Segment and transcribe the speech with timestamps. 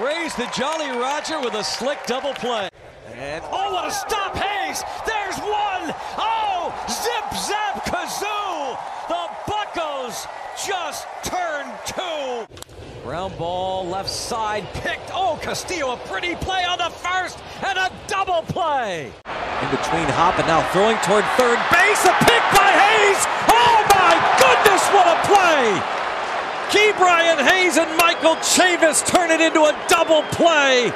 [0.00, 2.68] Raise the Jolly Roger with a slick double play.
[3.14, 4.82] And oh, what a stop, Hayes!
[5.06, 5.94] There's one!
[6.18, 8.76] Oh, zip zap kazoo!
[9.06, 10.26] The Buckos
[10.66, 12.44] just turned two.
[13.04, 15.12] Ground ball left side picked.
[15.14, 19.12] Oh, Castillo, a pretty play on the first and a double play.
[19.62, 22.02] In between Hop and now throwing toward third base.
[22.02, 23.22] A pick by Hayes.
[23.46, 26.03] Oh my goodness, what a play!
[26.70, 30.92] Ke'Bryan Hayes and Michael Chavis turn it into a double play.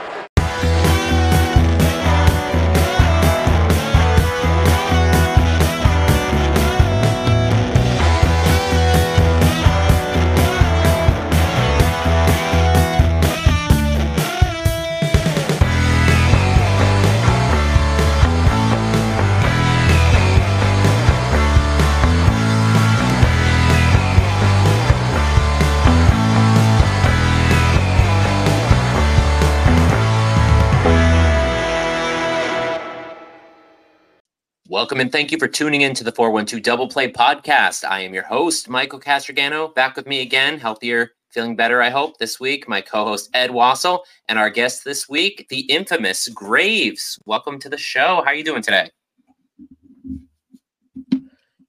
[34.79, 37.85] Welcome and thank you for tuning in to the 412 Double Play podcast.
[37.85, 42.19] I am your host, Michael Castrogano, back with me again, healthier, feeling better, I hope,
[42.19, 42.69] this week.
[42.69, 47.19] My co host, Ed Wassel, and our guest this week, the infamous Graves.
[47.27, 48.23] Welcome to the show.
[48.25, 48.89] How are you doing today?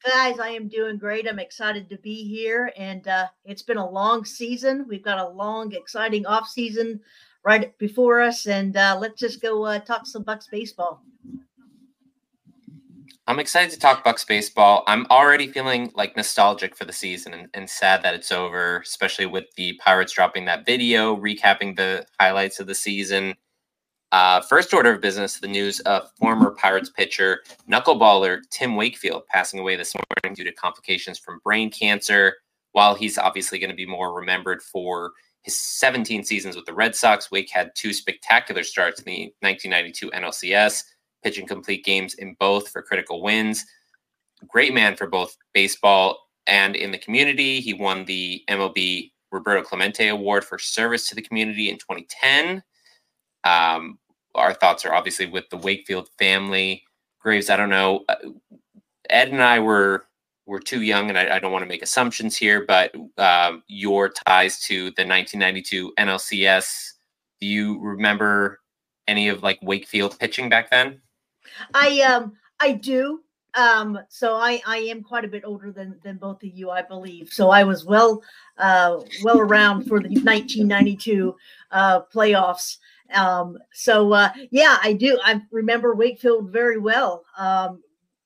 [0.05, 1.27] Guys, I am doing great.
[1.27, 4.85] I'm excited to be here, and uh, it's been a long season.
[4.87, 6.99] We've got a long, exciting off season
[7.43, 11.01] right before us, and uh, let's just go uh, talk some Bucks baseball.
[13.29, 14.83] I'm excited to talk Bucks baseball.
[14.87, 19.27] I'm already feeling like nostalgic for the season and, and, sad that it's over, especially
[19.27, 23.35] with the Pirates dropping that video recapping the highlights of the season.
[24.11, 29.59] Uh, first order of business: the news of former Pirates pitcher knuckleballer Tim Wakefield passing
[29.59, 32.37] away this morning due to complications from brain cancer.
[32.71, 35.11] While he's obviously going to be more remembered for
[35.43, 40.09] his 17 seasons with the Red Sox, Wake had two spectacular starts in the 1992
[40.09, 40.83] NLCS
[41.23, 43.65] pitching complete games in both for critical wins.
[44.47, 47.59] Great man for both baseball and in the community.
[47.59, 52.63] He won the MLB Roberto Clemente Award for service to the community in 2010.
[53.43, 53.99] Um,
[54.35, 56.83] our thoughts are obviously with the Wakefield family.
[57.19, 58.05] Graves, I don't know.
[58.07, 58.15] Uh,
[59.09, 60.05] Ed and I were
[60.45, 64.09] were too young, and I, I don't want to make assumptions here, but um, your
[64.09, 66.93] ties to the 1992 NLCS.
[67.39, 68.59] Do you remember
[69.07, 71.01] any of like Wakefield pitching back then?
[71.73, 73.21] I um I do.
[73.55, 76.81] Um, so I I am quite a bit older than than both of you, I
[76.81, 77.29] believe.
[77.31, 78.21] So I was well
[78.57, 81.35] uh well around for the 1992
[81.71, 82.77] uh playoffs.
[83.13, 85.19] Um, so uh yeah, I do.
[85.23, 87.25] I remember Wakefield very well.
[87.37, 87.81] Um,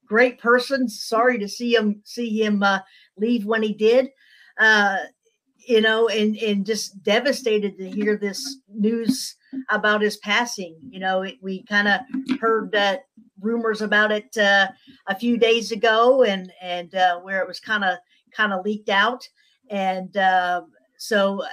[0.05, 0.89] great person.
[0.89, 2.79] Sorry to see him see him uh
[3.17, 4.09] leave when he did.
[4.57, 4.97] Uh
[5.65, 9.35] you know, and and just devastated to hear this news
[9.69, 10.75] about his passing.
[10.89, 12.01] You know, it, we kind of
[12.39, 13.05] heard that
[13.43, 14.67] rumors about it uh,
[15.07, 17.97] a few days ago, and and uh, where it was kind of
[18.31, 19.27] kind of leaked out,
[19.69, 20.61] and uh,
[20.97, 21.43] so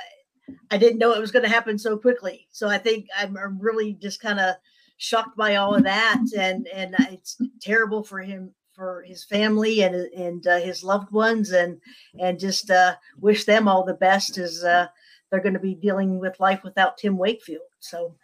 [0.71, 2.47] I didn't know it was going to happen so quickly.
[2.51, 4.57] So I think I'm, I'm really just kind of
[4.97, 9.95] shocked by all of that, and and it's terrible for him for his family and
[9.95, 11.81] and uh, his loved ones and
[12.19, 14.87] and just uh, wish them all the best as uh,
[15.31, 17.63] they're going to be dealing with life without Tim Wakefield.
[17.81, 18.15] So.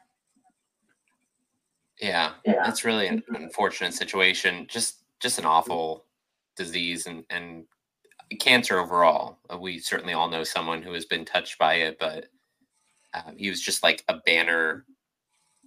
[2.01, 2.63] Yeah, yeah.
[2.65, 4.67] that's really an unfortunate situation.
[4.69, 6.05] Just just an awful
[6.57, 7.65] disease and and
[8.41, 9.39] cancer overall.
[9.53, 12.27] Uh, we certainly all know someone who has been touched by it, but
[13.15, 14.85] uh, he was just like a banner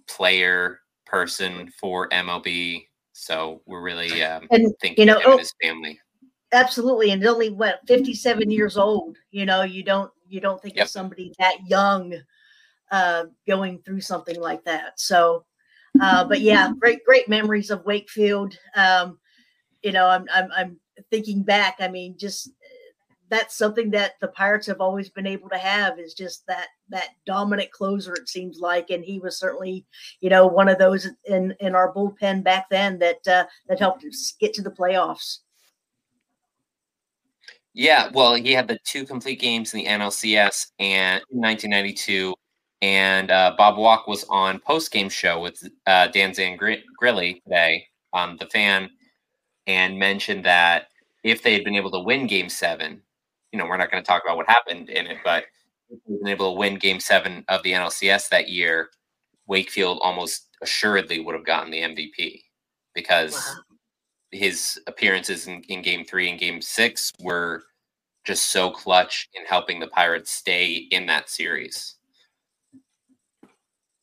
[0.08, 2.86] player person for MLB.
[3.12, 5.98] So we're really um, and, thinking you know, of oh, his family.
[6.52, 9.16] Absolutely, and only what fifty-seven years old.
[9.30, 10.86] You know, you don't you don't think yep.
[10.86, 12.14] of somebody that young
[12.90, 14.98] uh, going through something like that.
[14.98, 15.44] So,
[16.00, 18.56] uh, but yeah, great great memories of Wakefield.
[18.76, 19.18] Um,
[19.82, 20.80] you know, I'm I'm I'm
[21.10, 21.76] thinking back.
[21.80, 22.50] I mean, just
[23.30, 27.10] that's something that the Pirates have always been able to have is just that that
[27.26, 28.12] dominant closer.
[28.14, 29.86] It seems like, and he was certainly,
[30.20, 34.04] you know, one of those in in our bullpen back then that uh, that helped
[34.04, 35.38] us get to the playoffs.
[37.72, 42.34] Yeah, well, he had the two complete games in the NLCS and 1992,
[42.82, 48.36] and uh, Bob Walk was on post game show with uh, Dan Zangrilli today on
[48.38, 48.90] the fan,
[49.66, 50.88] and mentioned that
[51.22, 53.02] if they had been able to win Game Seven,
[53.52, 55.44] you know, we're not going to talk about what happened in it, but
[56.08, 58.90] been able to win Game Seven of the NLCS that year,
[59.46, 62.42] Wakefield almost assuredly would have gotten the MVP
[62.94, 63.62] because wow
[64.32, 67.64] his appearances in, in game three and game six were
[68.24, 71.96] just so clutch in helping the Pirates stay in that series.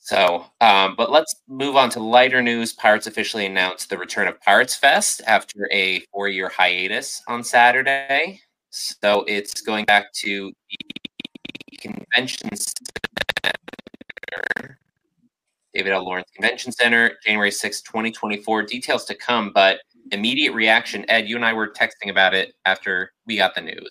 [0.07, 2.71] So, um, but let's move on to lighter news.
[2.71, 8.39] Pirates officially announced the return of Pirates Fest after a four year hiatus on Saturday.
[8.69, 12.51] So it's going back to the convention
[13.43, 14.79] center,
[15.73, 16.05] David L.
[16.05, 18.63] Lawrence Convention Center, January 6, 2024.
[18.63, 19.79] Details to come, but
[20.13, 21.03] immediate reaction.
[21.09, 23.89] Ed, you and I were texting about it after we got the news.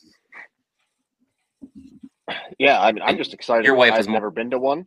[2.59, 3.67] Yeah, I mean, I'm just excited.
[3.67, 4.87] Your wife has never been to one.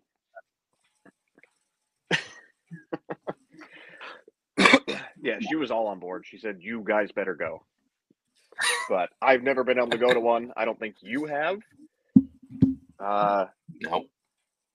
[5.21, 6.25] Yeah, she was all on board.
[6.25, 7.63] She said, "You guys better go."
[8.89, 10.51] But I've never been able to go to one.
[10.57, 11.59] I don't think you have.
[12.99, 13.45] Uh,
[13.81, 14.05] No,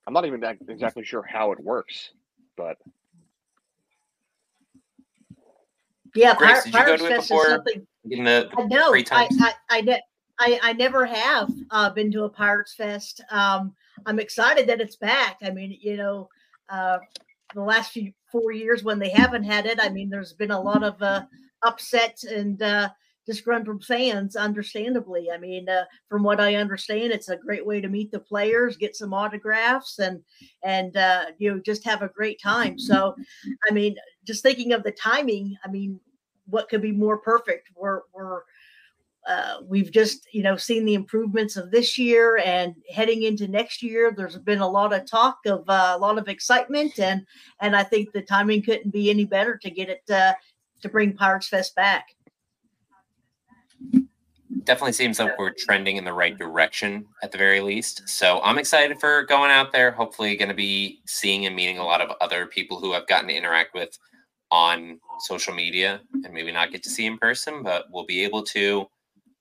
[0.06, 2.12] I'm not even that- exactly sure how it works,
[2.56, 2.78] but
[6.14, 7.46] Yeah, Grace, Pir- did you go to it before?
[7.46, 7.86] something.
[8.10, 8.90] in the I know.
[8.90, 9.28] Three I.
[9.40, 10.02] I, I, ne-
[10.38, 13.20] I, I never have uh, been to a Pirates Fest.
[13.30, 13.74] Um,
[14.06, 15.38] I'm excited that it's back.
[15.42, 16.28] I mean, you know,
[16.68, 16.98] uh,
[17.54, 20.60] the last few four years when they haven't had it, I mean, there's been a
[20.60, 21.22] lot of uh,
[21.62, 22.88] upset and uh,
[23.26, 25.30] disgruntled fans, understandably.
[25.30, 28.76] I mean, uh, from what I understand, it's a great way to meet the players,
[28.76, 30.22] get some autographs, and
[30.62, 32.78] and uh, you know just have a great time.
[32.78, 33.14] So,
[33.68, 36.00] I mean, just thinking of the timing, I mean,
[36.46, 37.68] what could be more perfect?
[37.74, 38.42] We're we're
[39.26, 43.82] uh, we've just you know seen the improvements of this year and heading into next
[43.82, 47.24] year there's been a lot of talk of uh, a lot of excitement and
[47.60, 50.32] and i think the timing couldn't be any better to get it uh,
[50.82, 52.08] to bring pirates fest back
[54.64, 58.08] definitely seems like we're trending in the right direction at the very least.
[58.08, 59.90] So I'm excited for going out there.
[59.90, 63.28] Hopefully, going to be seeing and meeting a lot of other people who I've gotten
[63.28, 63.98] to interact with
[64.50, 68.42] on social media and maybe not get to see in person, but we'll be able
[68.44, 68.86] to.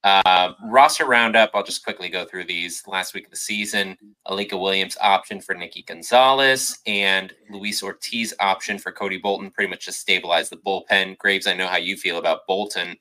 [0.03, 1.51] Uh, roster roundup.
[1.53, 2.83] I'll just quickly go through these.
[2.87, 3.97] Last week of the season,
[4.27, 9.49] Alika Williams option for Nikki Gonzales and Luis Ortiz option for Cody Bolton.
[9.49, 11.17] Pretty much just stabilize the bullpen.
[11.19, 12.97] Graves, I know how you feel about Bolton.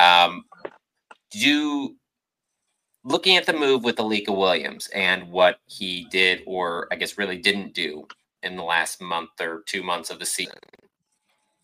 [0.00, 0.44] Um,
[1.30, 1.94] do
[3.04, 7.38] looking at the move with Alika Williams and what he did, or I guess really
[7.38, 8.08] didn't do
[8.42, 10.58] in the last month or two months of the season.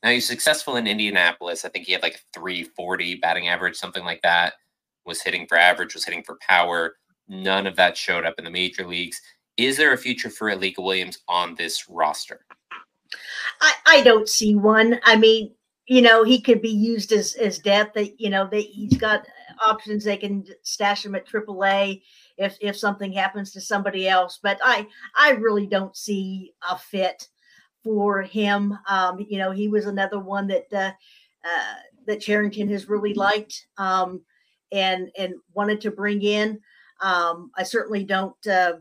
[0.02, 1.64] Now he's successful in Indianapolis.
[1.64, 4.55] I think he had like a 340 batting average, something like that.
[5.06, 6.97] Was hitting for average, was hitting for power.
[7.29, 9.20] None of that showed up in the major leagues.
[9.56, 12.44] Is there a future for Alika Williams on this roster?
[13.61, 15.00] I, I don't see one.
[15.05, 15.52] I mean,
[15.87, 17.94] you know, he could be used as as depth.
[17.94, 19.26] That you know, that he's got
[19.64, 20.05] options.
[20.05, 22.03] They can stash him at AAA
[22.38, 24.38] if if something happens to somebody else.
[24.43, 24.87] But I
[25.17, 27.29] I really don't see a fit
[27.82, 28.77] for him.
[28.88, 30.93] Um, you know, he was another one that uh,
[31.44, 31.75] uh,
[32.06, 34.23] that Cherington has really liked um,
[34.73, 36.61] and and wanted to bring in.
[37.00, 38.47] Um, I certainly don't.
[38.47, 38.75] Uh,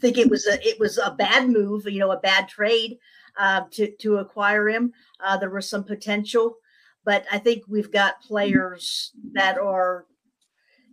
[0.00, 2.98] think it was a it was a bad move you know a bad trade
[3.38, 4.92] uh, to to acquire him.
[5.20, 6.56] Uh, there was some potential,
[7.04, 10.06] but I think we've got players that are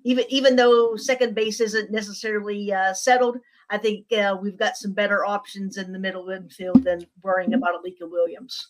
[0.04, 3.38] even even though second base isn't necessarily uh, settled.
[3.70, 7.84] I think uh, we've got some better options in the middle infield than worrying about
[7.84, 8.70] Alika Williams.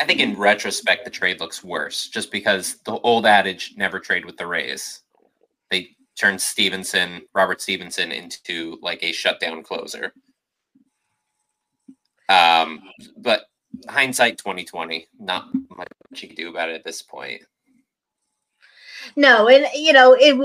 [0.00, 4.24] I think in retrospect, the trade looks worse just because the old adage never trade
[4.24, 5.02] with the Rays.
[5.70, 10.12] They turned Stephenson, Robert Stephenson, into like a shutdown closer.
[12.30, 12.82] Um,
[13.16, 13.46] but
[13.88, 17.42] hindsight 2020, not much you can do about it at this point.
[19.16, 20.36] No, and you know it.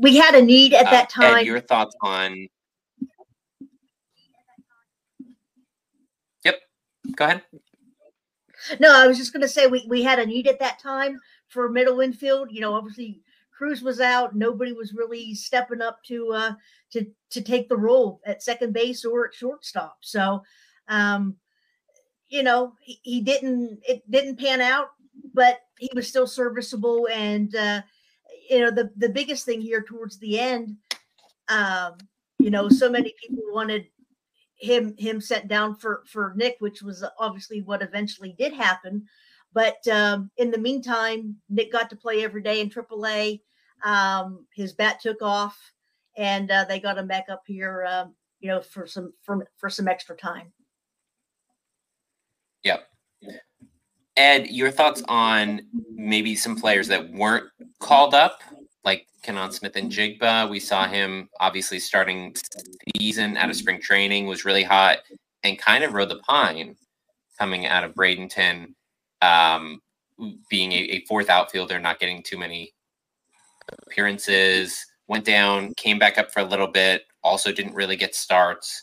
[0.00, 1.44] We had a need at Uh, that Ed, time.
[1.44, 2.48] your thoughts on?
[6.42, 6.54] Yep.
[7.14, 7.42] Go ahead.
[8.78, 11.20] No, I was just going to say we, we had a need at that time
[11.48, 12.50] for middle infield.
[12.50, 13.20] You know, obviously
[13.56, 14.34] Cruz was out.
[14.34, 16.52] Nobody was really stepping up to uh,
[16.92, 19.98] to to take the role at second base or at shortstop.
[20.00, 20.42] So,
[20.88, 21.36] um,
[22.28, 23.80] you know, he, he didn't.
[23.86, 24.88] It didn't pan out,
[25.34, 27.06] but he was still serviceable.
[27.12, 27.82] And uh,
[28.50, 30.76] you know, the the biggest thing here towards the end,
[31.48, 31.94] um,
[32.38, 33.86] you know, so many people wanted
[34.56, 39.06] him him sent down for for Nick, which was obviously what eventually did happen.
[39.52, 43.40] But um, in the meantime, Nick got to play every day in AAA.
[43.84, 45.58] Um, his bat took off,
[46.16, 49.70] and uh, they got him back up here, um, you know, for some for for
[49.70, 50.52] some extra time.
[52.64, 52.86] Yep.
[54.20, 55.62] Ed, your thoughts on
[55.94, 57.46] maybe some players that weren't
[57.78, 58.42] called up,
[58.84, 60.50] like Canaan Smith-Njigba.
[60.50, 62.36] We saw him obviously starting
[62.98, 64.98] season out of spring training, was really hot
[65.42, 66.76] and kind of rode the pine
[67.38, 68.74] coming out of Bradenton,
[69.22, 69.80] um,
[70.50, 72.74] being a, a fourth outfielder, not getting too many
[73.86, 74.84] appearances.
[75.08, 78.82] Went down, came back up for a little bit, also didn't really get starts.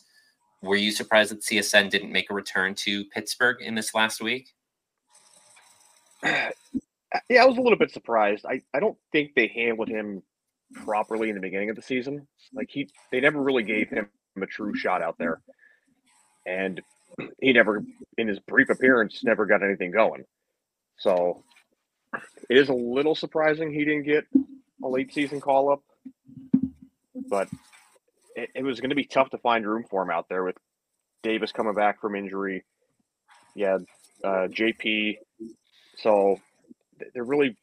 [0.63, 4.55] Were you surprised that CSN didn't make a return to Pittsburgh in this last week?
[7.29, 8.45] Yeah, I was a little bit surprised.
[8.45, 10.23] I, I don't think they handled him
[10.73, 12.27] properly in the beginning of the season.
[12.53, 14.09] Like he they never really gave him
[14.41, 15.41] a true shot out there.
[16.45, 16.81] And
[17.41, 17.83] he never
[18.17, 20.25] in his brief appearance never got anything going.
[20.99, 21.43] So
[22.49, 24.25] it is a little surprising he didn't get
[24.83, 25.81] a late season call up.
[27.29, 27.49] But
[28.35, 30.57] it, it was going to be tough to find room for him out there with
[31.23, 32.65] Davis coming back from injury.
[33.55, 33.79] Yeah,
[34.23, 35.17] uh, JP.
[35.97, 36.39] So
[37.13, 37.55] there really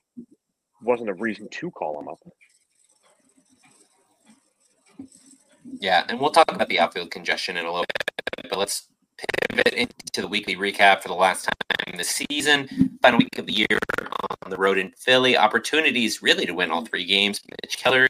[0.83, 2.19] wasn't a reason to call him up.
[5.81, 8.89] Yeah, and we'll talk about the outfield congestion in a little bit, but let's
[9.51, 12.99] pivot into the weekly recap for the last time this season.
[13.03, 13.79] Final week of the year
[14.43, 15.37] on the road in Philly.
[15.37, 17.41] Opportunities really to win all three games.
[17.63, 18.07] Mitch Keller,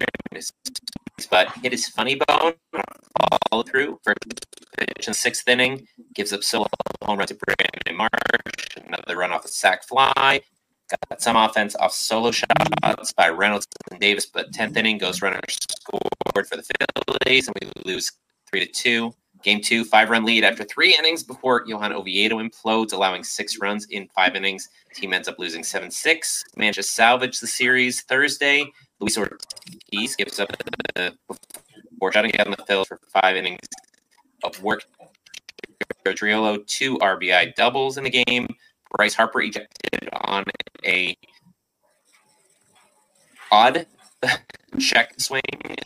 [1.30, 2.54] but hit his funny bone,
[3.50, 4.14] follow through for
[4.78, 6.66] pitch in sixth inning, gives up solo
[7.02, 10.40] home run to Brandon Marsh, another run off a sac fly.
[11.09, 15.40] Got some offense off solo shots by Reynolds and Davis, but 10th inning, goes Runner
[15.49, 16.64] scored for the
[17.25, 18.12] Phillies, and we lose
[18.50, 19.14] 3 to 2.
[19.42, 23.85] Game two, five run lead after three innings before Johan Oviedo implodes, allowing six runs
[23.90, 24.71] in five innings.
[24.94, 26.44] Team ends up losing 7 6.
[26.56, 28.64] Managed to salvage the series Thursday.
[29.01, 30.51] Luis Ortiz gives up
[30.95, 31.15] the
[31.91, 33.67] before shutting down the field for five innings
[34.43, 34.85] of work.
[36.07, 38.47] Triolo, two RBI doubles in the game.
[38.91, 40.45] Bryce Harper ejected on
[40.85, 41.17] a
[43.51, 43.87] odd
[44.79, 45.43] check swing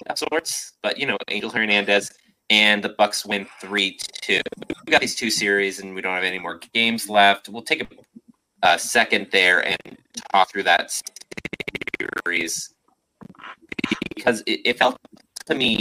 [0.08, 2.10] of sorts, but you know, Angel Hernandez
[2.50, 4.40] and the Bucks win three two.
[4.86, 7.48] We got these two series, and we don't have any more games left.
[7.48, 9.98] We'll take a, a second there and
[10.32, 11.00] talk through that
[12.26, 12.74] series
[14.14, 14.98] because it, it felt
[15.46, 15.80] to me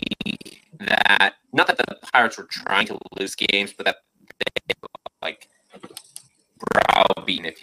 [0.79, 3.97] that not that the Pirates were trying to lose games, but that
[4.39, 4.75] they
[5.21, 5.47] like
[6.59, 7.61] browbeaten, if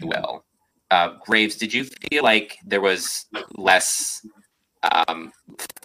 [0.00, 0.44] you will.
[0.90, 3.26] Uh, Graves, did you feel like there was
[3.56, 4.26] less
[4.82, 5.32] um,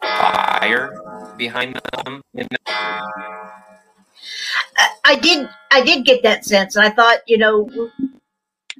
[0.01, 0.93] fire
[1.37, 2.21] behind them?
[5.05, 5.49] I did.
[5.71, 7.69] I did get that sense, and I thought, you know,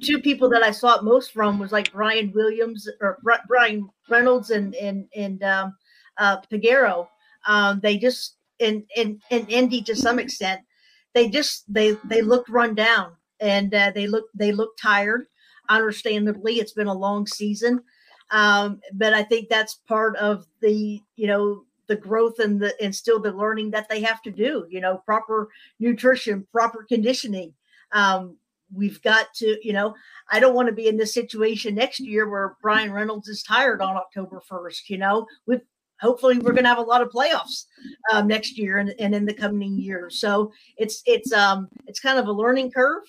[0.04, 3.18] two people that I saw it most from was like Brian Williams or
[3.48, 5.76] Bryan Reynolds and and and um,
[6.18, 7.08] uh, Peguero.
[7.46, 10.60] Um, they just and and and Endy to some extent,
[11.14, 15.26] they just they they looked run down and uh, they look they look tired.
[15.68, 17.82] Understandably, it's been a long season,
[18.30, 22.94] um, but I think that's part of the you know the growth and the and
[22.94, 24.66] still the learning that they have to do.
[24.68, 25.48] You know, proper
[25.80, 27.54] nutrition, proper conditioning.
[27.92, 28.36] Um,
[28.74, 29.94] we've got to, you know,
[30.30, 33.80] I don't want to be in this situation next year where Bryan Reynolds is tired
[33.80, 34.88] on October 1st.
[34.88, 35.58] You know, we
[36.00, 37.64] hopefully we're going to have a lot of playoffs
[38.12, 40.20] um, next year and, and in the coming years.
[40.20, 43.04] So it's it's um it's kind of a learning curve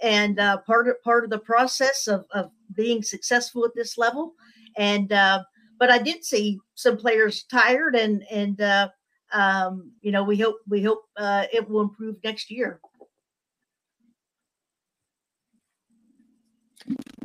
[0.00, 4.34] and uh, part of part of the process of, of being successful at this level.
[4.76, 5.42] And uh,
[5.78, 8.88] but I did see some players tired, and and uh,
[9.32, 12.80] um, you know we hope we hope uh, it will improve next year.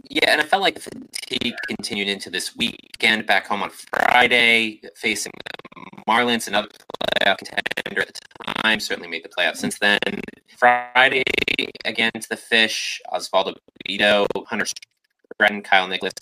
[0.10, 3.26] Yeah, and I felt like fatigue continued into this weekend.
[3.26, 6.68] Back home on Friday, facing the Marlins, another
[7.22, 10.00] playoff contender at the time, certainly made the playoffs since then.
[10.58, 11.24] Friday
[11.86, 13.56] against the Fish, Osvaldo
[13.88, 14.66] Bido, Hunter
[15.34, 16.14] Stratton, Kyle Nicolas,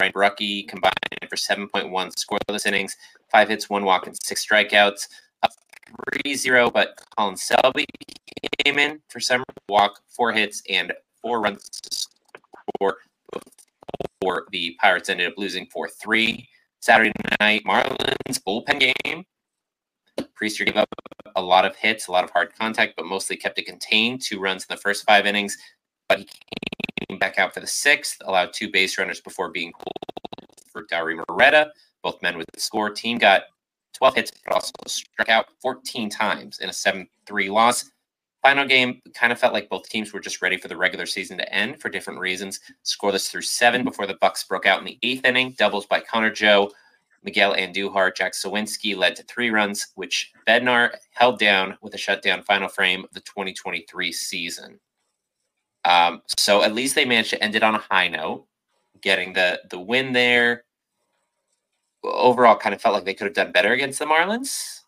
[0.00, 0.94] Ryan Borucki combined
[1.28, 2.96] for 7.1 scoreless innings,
[3.30, 5.08] five hits, one walk, and six strikeouts.
[5.42, 5.52] Up
[6.24, 7.86] 3 0, but Colin Selby
[8.64, 12.08] came in for some walk, four hits, and four runs
[12.76, 12.98] score
[14.20, 16.48] before the Pirates ended up losing 4 3.
[16.80, 19.24] Saturday night, Marlins bullpen game.
[20.38, 20.88] Priester gave up
[21.36, 24.20] a lot of hits, a lot of hard contact, but mostly kept it contained.
[24.20, 25.56] Two runs in the first five innings,
[26.08, 26.26] but he
[27.08, 31.18] came back out for the sixth, allowed two base runners before being pulled for Dauri
[31.28, 31.70] Moreta.
[32.02, 32.90] Both men with the score.
[32.90, 33.44] Team got
[33.94, 37.90] 12 hits, but also struck out 14 times in a 7 3 loss.
[38.44, 41.38] Final game kind of felt like both teams were just ready for the regular season
[41.38, 42.60] to end for different reasons.
[42.84, 45.52] Scoreless through seven before the Bucks broke out in the eighth inning.
[45.56, 46.70] Doubles by Connor Joe,
[47.22, 52.42] Miguel Andujar, Jack Suwinski led to three runs, which Bednar held down with a shutdown
[52.42, 54.78] final frame of the 2023 season.
[55.86, 58.44] Um, so at least they managed to end it on a high note,
[59.00, 60.64] getting the the win there.
[62.02, 64.83] Overall, kind of felt like they could have done better against the Marlins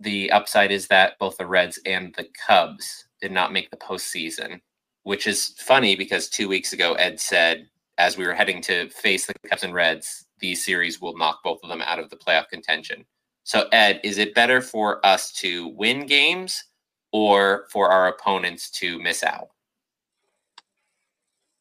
[0.00, 4.60] the upside is that both the Reds and the Cubs did not make the postseason,
[5.02, 9.26] which is funny because two weeks ago Ed said as we were heading to face
[9.26, 12.48] the Cubs and Reds, these series will knock both of them out of the playoff
[12.48, 13.04] contention.
[13.42, 16.64] So, Ed, is it better for us to win games
[17.12, 19.48] or for our opponents to miss out?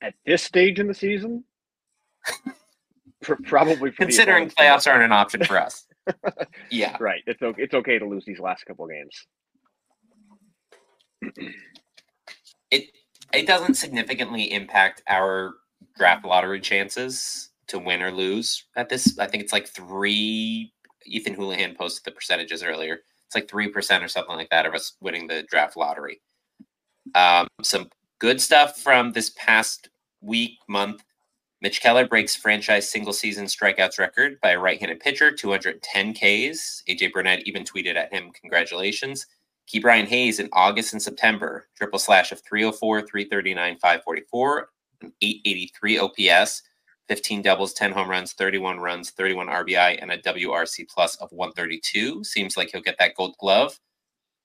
[0.01, 1.44] At this stage in the season,
[3.46, 5.87] probably considering playoffs aren't an option for us.
[6.69, 7.23] Yeah, right.
[7.25, 7.61] It's okay.
[7.61, 9.25] It's okay to lose these last couple games.
[12.71, 12.85] it
[13.33, 15.55] it doesn't significantly impact our
[15.97, 19.17] draft lottery chances to win or lose at this.
[19.19, 20.73] I think it's like three.
[21.05, 22.99] Ethan Houlihan posted the percentages earlier.
[23.25, 26.21] It's like three percent or something like that of us winning the draft lottery.
[27.15, 29.89] Um, some good stuff from this past
[30.21, 31.03] week month.
[31.59, 36.83] Mitch Keller breaks franchise single season strikeouts record by a right handed pitcher, 210 Ks.
[36.87, 39.25] AJ Burnett even tweeted at him, Congratulations.
[39.67, 44.69] Ke'Bryan Hayes in August and September, triple slash of 304, 339, 544,
[45.21, 46.61] 883 OPS,
[47.07, 52.23] 15 doubles, 10 home runs, 31 runs, 31 RBI, and a WRC plus of 132.
[52.23, 53.79] Seems like he'll get that gold glove,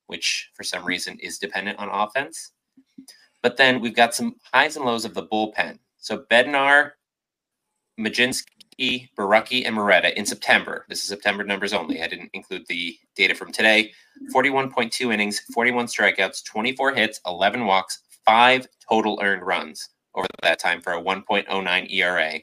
[0.07, 2.53] which for some reason is dependent on offense.
[3.43, 5.79] But then we've got some highs and lows of the bullpen.
[5.99, 6.93] So Bednar
[8.01, 10.87] Mlodzinski, Borucki, and Moreta in September.
[10.89, 12.03] This is September numbers only.
[12.03, 13.93] I didn't include the data from today.
[14.35, 20.81] 41.2 innings, 41 strikeouts, 24 hits, 11 walks, five total earned runs over that time
[20.81, 22.41] for a 1.09 ERA.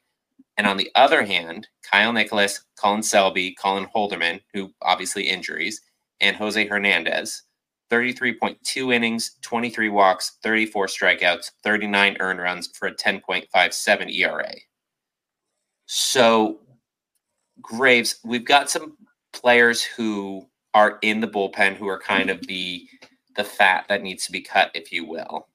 [0.58, 5.82] And on the other hand, Kyle Nicolas, Colin Selby, Colin Holderman, who obviously injuries,
[6.20, 7.44] and Jose Hernandez,
[7.91, 14.53] 33.2 innings, 23 walks, 34 strikeouts, 39 earned runs for a 10.57 ERA.
[15.91, 16.60] So,
[17.63, 18.96] Graves, we've got some
[19.34, 22.88] players who are in the bullpen who are kind of the
[23.36, 25.48] the fat that needs to be cut, if you will.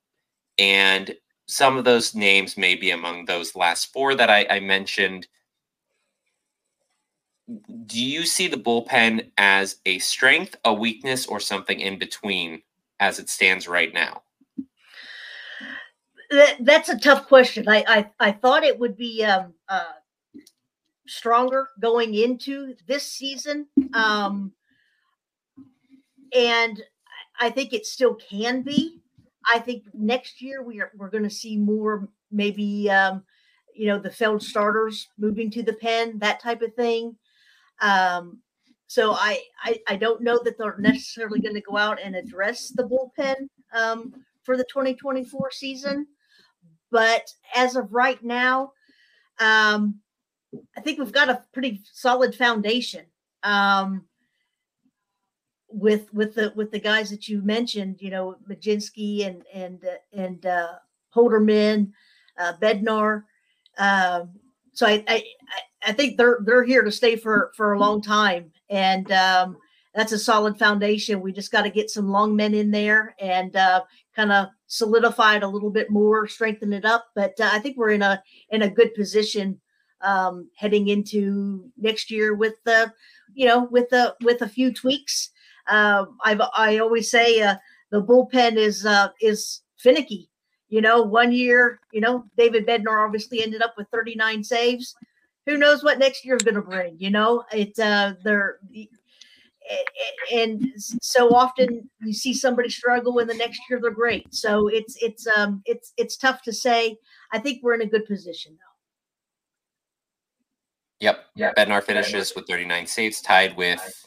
[0.58, 1.14] And
[1.46, 5.28] some of those names may be among those last four that I, I mentioned.
[7.86, 12.60] Do you see the bullpen as a strength, a weakness, or something in between
[12.98, 14.22] as it stands right now?
[16.32, 17.68] That, that's a tough question.
[17.68, 19.84] I, I, I thought it would be um, uh,
[21.06, 23.66] stronger going into this season.
[23.92, 24.52] Um,
[26.34, 26.82] and
[27.38, 29.00] I think it still can be.
[29.52, 33.22] I think next year we are we're going to see more maybe um,
[33.74, 37.16] you know the failed starters moving to the pen that type of thing.
[37.80, 38.40] Um,
[38.86, 42.68] so I, I I don't know that they're necessarily going to go out and address
[42.68, 46.06] the bullpen um, for the 2024 season,
[46.90, 48.72] but as of right now,
[49.40, 50.00] um,
[50.76, 53.06] I think we've got a pretty solid foundation
[53.42, 54.04] um,
[55.68, 57.98] with with the with the guys that you mentioned.
[58.00, 60.74] You know, Mlodzinski and and uh, and uh,
[61.14, 61.92] Holderman,
[62.38, 63.24] uh, Bednar.
[63.78, 64.30] Um,
[64.72, 65.22] so I, I
[65.86, 69.56] I think they're they're here to stay for for a long time, and um,
[69.94, 71.20] that's a solid foundation.
[71.20, 73.82] We just got to get some long men in there and uh,
[74.16, 77.06] kind of solidify it a little bit more, strengthen it up.
[77.14, 79.60] But uh, I think we're in a in a good position
[80.04, 82.92] um, heading into next year with the,
[83.34, 85.30] you know, with the with a few tweaks.
[85.68, 87.56] Uh, I've I always say uh,
[87.90, 90.28] the bullpen is uh, is finicky.
[90.68, 94.94] You know, one year, you know, David Bednar obviously ended up with 39 saves.
[95.46, 96.96] Who knows what next year is going to bring?
[96.98, 98.58] You know, it uh, they're
[100.32, 104.96] and so often you see somebody struggle and the next year they're great so it's
[105.02, 106.96] it's um it's it's tough to say
[107.32, 108.73] i think we're in a good position though
[111.00, 111.24] Yep.
[111.56, 114.06] Bednar finishes with 39 saves, tied with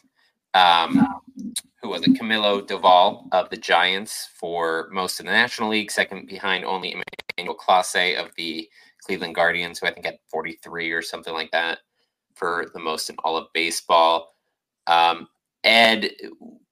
[0.54, 1.22] um,
[1.82, 2.14] who was it?
[2.20, 6.96] Camilo Doval of the Giants for most in the National League, second behind only
[7.38, 8.68] Emmanuel Clase of the
[9.02, 11.80] Cleveland Guardians, who I think had 43 or something like that
[12.36, 14.36] for the most in all of baseball.
[14.88, 15.28] Um,
[15.64, 16.12] Ed,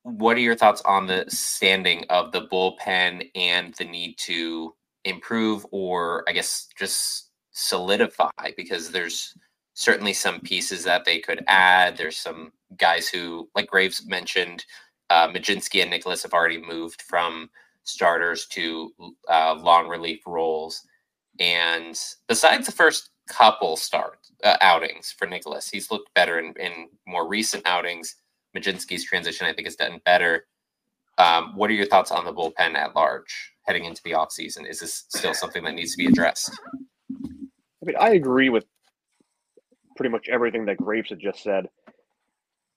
[0.04, 4.74] what are your thoughts on the standing of the bullpen and the need to
[5.04, 9.36] improve or I guess just solidify because there's
[9.76, 11.96] certainly some pieces that they could add.
[11.96, 14.66] There's some guys who, like Graves mentioned,
[15.10, 17.50] uh, Mlodzinski and Nicolas have already moved from
[17.84, 18.92] starters to
[19.30, 20.82] uh, long relief roles.
[21.40, 26.88] And besides the first couple start uh, outings for Nicolas, he's looked better in, in
[27.06, 28.16] more recent outings.
[28.56, 30.48] Mlodzinski's transition, I think, has done better.
[31.18, 34.68] Um, what are your thoughts on the bullpen at large heading into the offseason?
[34.68, 36.58] Is this still something that needs to be addressed?
[37.12, 38.66] I mean, I agree with
[39.96, 41.68] pretty much everything that Graves had just said.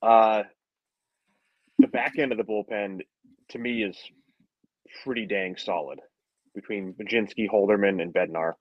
[0.03, 0.43] Uh,
[1.79, 3.01] the back end of the bullpen,
[3.51, 3.97] to me, is
[5.05, 6.01] pretty dang solid
[6.55, 8.53] between Mlodzinski, Holderman, and Bednar.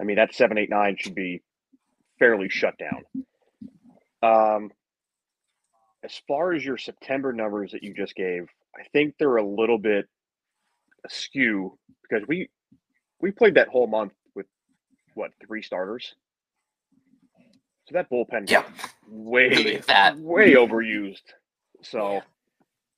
[0.00, 1.42] I mean, that seven, eight, nine should be
[2.18, 3.04] fairly shut down.
[4.22, 4.70] Um,
[6.04, 9.78] as far as your September numbers that you just gave, I think they're a little
[9.78, 10.06] bit
[11.04, 12.48] askew because we
[13.20, 14.46] we played that whole month with
[15.14, 16.14] what three starters.
[17.88, 18.64] So that bullpen Yeah.
[19.06, 20.16] way That.
[20.18, 21.22] way overused.
[21.82, 22.22] So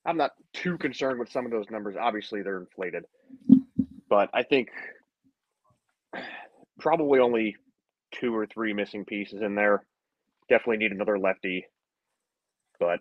[0.05, 1.97] I'm not too concerned with some of those numbers.
[2.01, 3.05] Obviously, they're inflated,
[4.09, 4.71] but I think
[6.79, 7.57] probably only
[8.13, 9.85] two or three missing pieces in there.
[10.49, 11.67] Definitely need another lefty,
[12.81, 13.01] but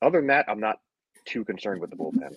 [0.00, 0.80] other than that, I'm not
[1.26, 2.34] too concerned with the bullpen.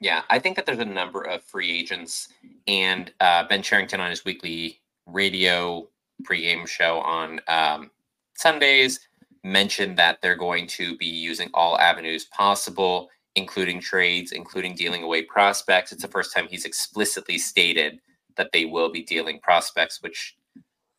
[0.00, 2.28] Yeah, I think that there's a number of free agents,
[2.66, 5.88] and uh, Ben Cherington on his weekly radio
[6.22, 7.90] pregame show on um,
[8.34, 9.00] Sundays
[9.44, 15.22] mentioned that they're going to be using all avenues possible, including trades, including dealing away
[15.22, 15.92] prospects.
[15.92, 18.00] It's the first time he's explicitly stated
[18.36, 20.36] that they will be dealing prospects, which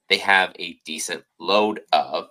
[0.10, 2.28] they have a decent load of.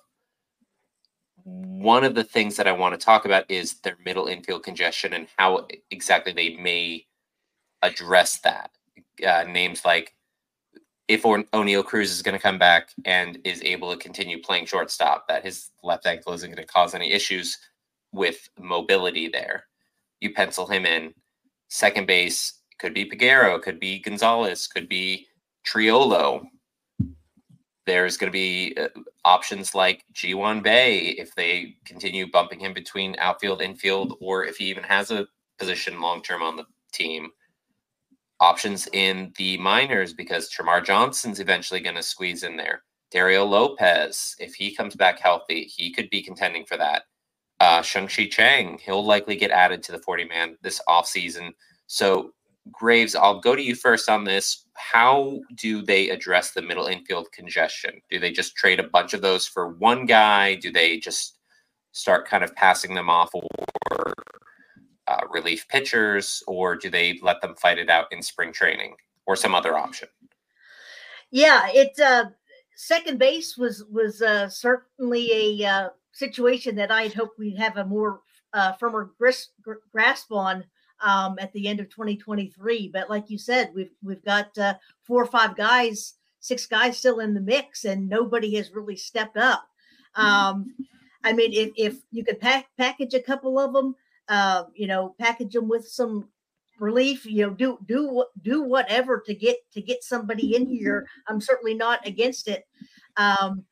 [1.45, 5.15] One of the things that I want to talk about is their middle infield congestion
[5.15, 7.07] and how exactly they may
[7.83, 8.71] address that.
[9.27, 10.15] Uh, names like
[11.09, 15.27] if Oneil Cruz is going to come back and is able to continue playing shortstop,
[15.27, 17.57] that his left ankle isn't going to cause any issues
[18.13, 19.65] with mobility there.
[20.21, 21.15] You pencil him in.
[21.69, 25.27] Second base could be Peguero, could be Gonzales, could be
[25.67, 26.45] Triolo.
[27.87, 28.89] There's going to be uh,
[29.25, 34.59] options like Ji Hwan Bae if they continue bumping him between outfield, infield, or if
[34.59, 35.27] he even has a
[35.59, 37.31] position long term on the team
[38.41, 42.83] options in the minors because Termarr Johnson's eventually going to squeeze in there.
[43.11, 47.05] Dario Lopez, if he comes back healthy, he could be contending for that.
[47.61, 51.51] Uh, Tsung-Che Cheng, he'll likely get added to the 40 man this offseason.
[51.87, 52.33] So,
[52.71, 54.67] Graves, I'll go to you first on this.
[54.75, 58.01] How do they address the middle infield congestion?
[58.11, 60.55] Do they just trade a bunch of those for one guy?
[60.55, 61.39] Do they just
[61.93, 64.13] start kind of passing them off or
[65.09, 68.95] uh, relief pitchers, or do they let them fight it out in spring training
[69.27, 70.09] or some other option?
[71.31, 72.27] Yeah, it uh,
[72.77, 77.77] second base was was uh, certainly a uh, situation that I had hoped we'd have
[77.77, 78.21] a more
[78.53, 80.65] uh, firmer gris- gr- grasp on
[81.01, 82.91] um, at the end of 2023.
[82.93, 87.21] But like you said, we've we've got uh, four or five guys, six guys still
[87.21, 89.69] in the mix, and nobody has really stepped up.
[90.15, 90.75] Um,
[91.23, 93.95] I mean, if, if you could pack, package a couple of them,
[94.29, 96.29] uh, you know, package them with some
[96.79, 101.07] relief, you know, do do do whatever to get to get somebody in here.
[101.27, 102.65] I'm certainly not against it.
[103.17, 103.65] Um,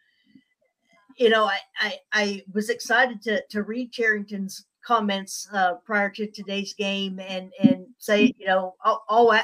[1.16, 6.30] you know, I, I I was excited to to read Cherington's comments uh, prior to
[6.30, 9.36] today's game and and say you know all, all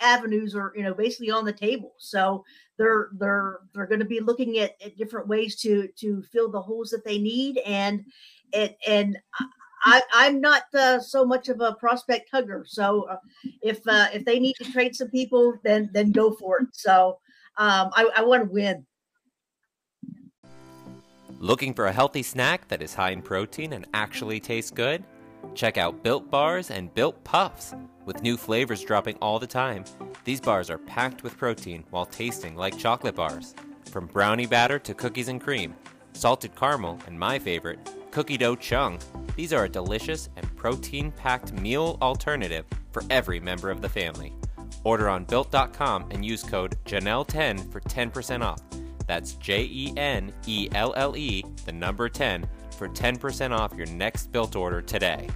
[0.00, 1.94] avenues are you know basically on the table.
[1.98, 2.44] So
[2.78, 6.60] they're they're they're going to be looking at, at different ways to to fill the
[6.60, 8.04] holes that they need and
[8.52, 9.18] and and
[9.84, 12.64] I, I'm not uh, so much of a prospect hugger.
[12.66, 13.16] So uh,
[13.62, 16.68] if uh, if they need to trade some people, then then go for it.
[16.72, 17.18] So
[17.56, 18.86] um, I, I want to win.
[21.40, 25.02] Looking for a healthy snack that is high in protein and actually tastes good?
[25.54, 27.74] Check out Built Bars and Built Puffs.
[28.04, 29.84] With new flavors dropping all the time,
[30.24, 33.54] these bars are packed with protein while tasting like chocolate bars.
[33.90, 35.74] From brownie batter to cookies and cream,
[36.12, 38.98] salted caramel, and my favorite, cookie dough chung,
[39.34, 44.32] these are a delicious and protein packed meal alternative for every member of the family.
[44.84, 48.60] Order on built.com and use code Jenelle10 for 10% off.
[49.06, 52.46] That's J E N E L L E, the number 10,
[52.76, 55.28] for 10% off your next built order today.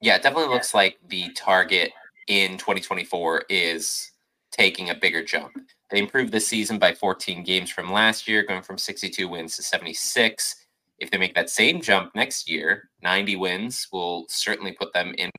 [0.00, 1.90] Yeah, it definitely looks like the target
[2.28, 4.12] in 2024 is
[4.52, 5.52] taking a bigger jump.
[5.90, 9.62] They improved this season by 14 games from last year, going from 62 wins to
[9.62, 10.66] 76.
[10.98, 15.30] If they make that same jump next year, 90 wins will certainly put them in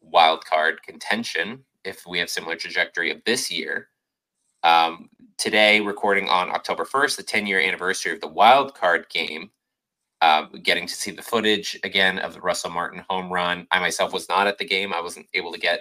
[0.00, 3.88] wild card contention if we have similar trajectory of this year.
[4.62, 9.50] Um, today, recording on October 1st, the 10 year anniversary of the wild card game.
[10.20, 13.66] Uh, getting to see the footage again of the Russell Martin home run.
[13.72, 14.92] I myself was not at the game.
[14.92, 15.80] I wasn't able to get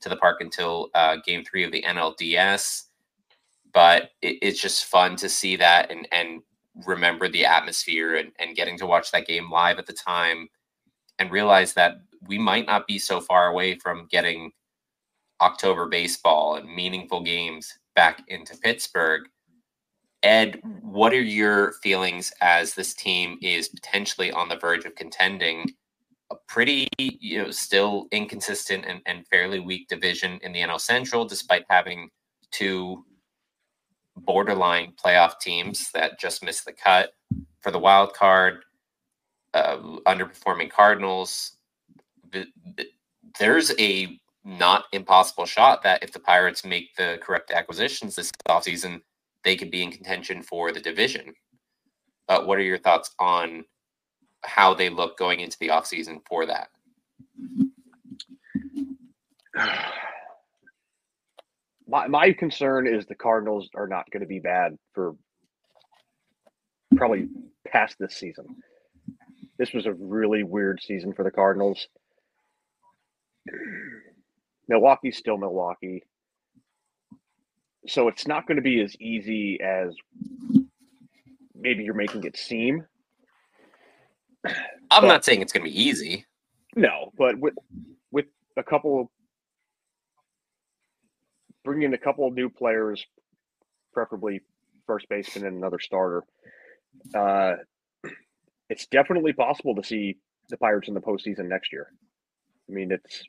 [0.00, 2.87] to the park until uh, game three of the NLDS.
[3.72, 6.42] But it, it's just fun to see that and, and
[6.86, 10.48] remember the atmosphere and, and getting to watch that game live at the time
[11.18, 14.52] and realize that we might not be so far away from getting
[15.40, 19.22] October baseball and meaningful games back into Pittsburgh.
[20.22, 25.70] Ed, what are your feelings as this team is potentially on the verge of contending
[26.30, 31.24] a pretty, you know, still inconsistent and, and fairly weak division in the NL Central,
[31.24, 32.10] despite having
[32.50, 33.04] two
[34.24, 37.12] borderline playoff teams that just missed the cut
[37.60, 38.64] for the wild card,
[39.54, 41.56] uh, underperforming Cardinals.
[43.38, 49.02] There's a not impossible shot that if the Pirates make the correct acquisitions this offseason,
[49.44, 51.34] they could be in contention for the division.
[52.26, 53.64] But what are your thoughts on
[54.44, 56.68] how they look going into the offseason for that?
[61.88, 65.14] my my concern is the Cardinals are not going to be bad for
[66.96, 67.28] probably
[67.66, 68.46] past this season.
[69.58, 71.88] This was a really weird season for the Cardinals.
[74.68, 76.04] Milwaukee's still Milwaukee.
[77.86, 79.94] So it's not going to be as easy as
[81.54, 82.84] maybe you're making it seem.
[84.44, 86.26] I'm but, not saying it's going to be easy.
[86.76, 87.54] No, but with
[88.10, 89.10] with a couple
[91.68, 93.04] bring in a couple of new players,
[93.92, 94.40] preferably
[94.86, 96.24] first baseman and another starter.
[97.14, 97.56] Uh,
[98.70, 100.16] it's definitely possible to see
[100.48, 101.88] the Pirates in the postseason next year.
[102.70, 103.22] I mean, it's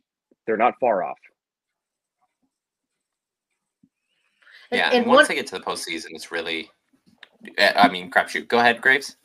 [0.48, 1.18] they're not far off.
[4.72, 6.70] Yeah, and, and once one, they get to the postseason, it's really,
[7.58, 8.48] I mean, crapshoot.
[8.48, 9.18] Go ahead, Graves.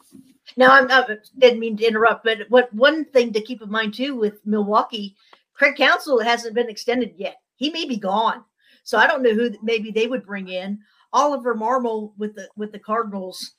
[0.56, 3.94] No, I'm, I didn't mean to interrupt, but what one thing to keep in mind
[3.94, 5.14] too with Milwaukee,
[5.52, 7.36] Craig Counsell hasn't been extended yet.
[7.54, 8.42] He may be gone.
[8.84, 10.78] So I don't know who maybe they would bring in.
[11.12, 13.52] Oliver Marmol with the with the Cardinals.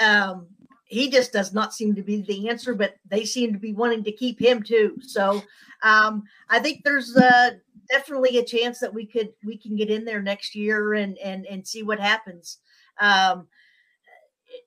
[0.00, 0.48] Um,
[0.86, 4.04] he just does not seem to be the answer, but they seem to be wanting
[4.04, 4.96] to keep him too.
[5.00, 5.42] So
[5.82, 7.52] um, I think there's uh,
[7.90, 11.46] definitely a chance that we could we can get in there next year and and
[11.46, 12.58] and see what happens.
[13.00, 13.48] Um,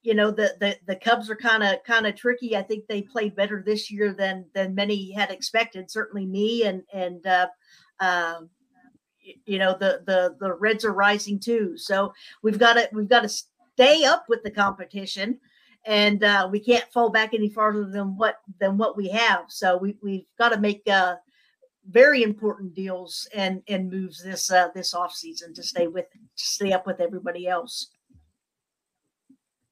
[0.02, 2.56] you know the the the Cubs are kind of kind of tricky.
[2.56, 5.90] I think they played better this year than than many had expected.
[5.90, 7.48] Certainly me and and uh,
[8.00, 8.50] um,
[9.46, 11.78] you know the the the Reds are rising too.
[11.78, 15.40] So we've got to we've got to stay up with the competition,
[15.86, 19.46] and uh, we can't fall back any farther than what than what we have.
[19.50, 21.16] So we we've got to make uh,
[21.90, 26.46] very important deals and and moves this uh, this off season to stay with to
[26.46, 27.92] stay up with everybody else.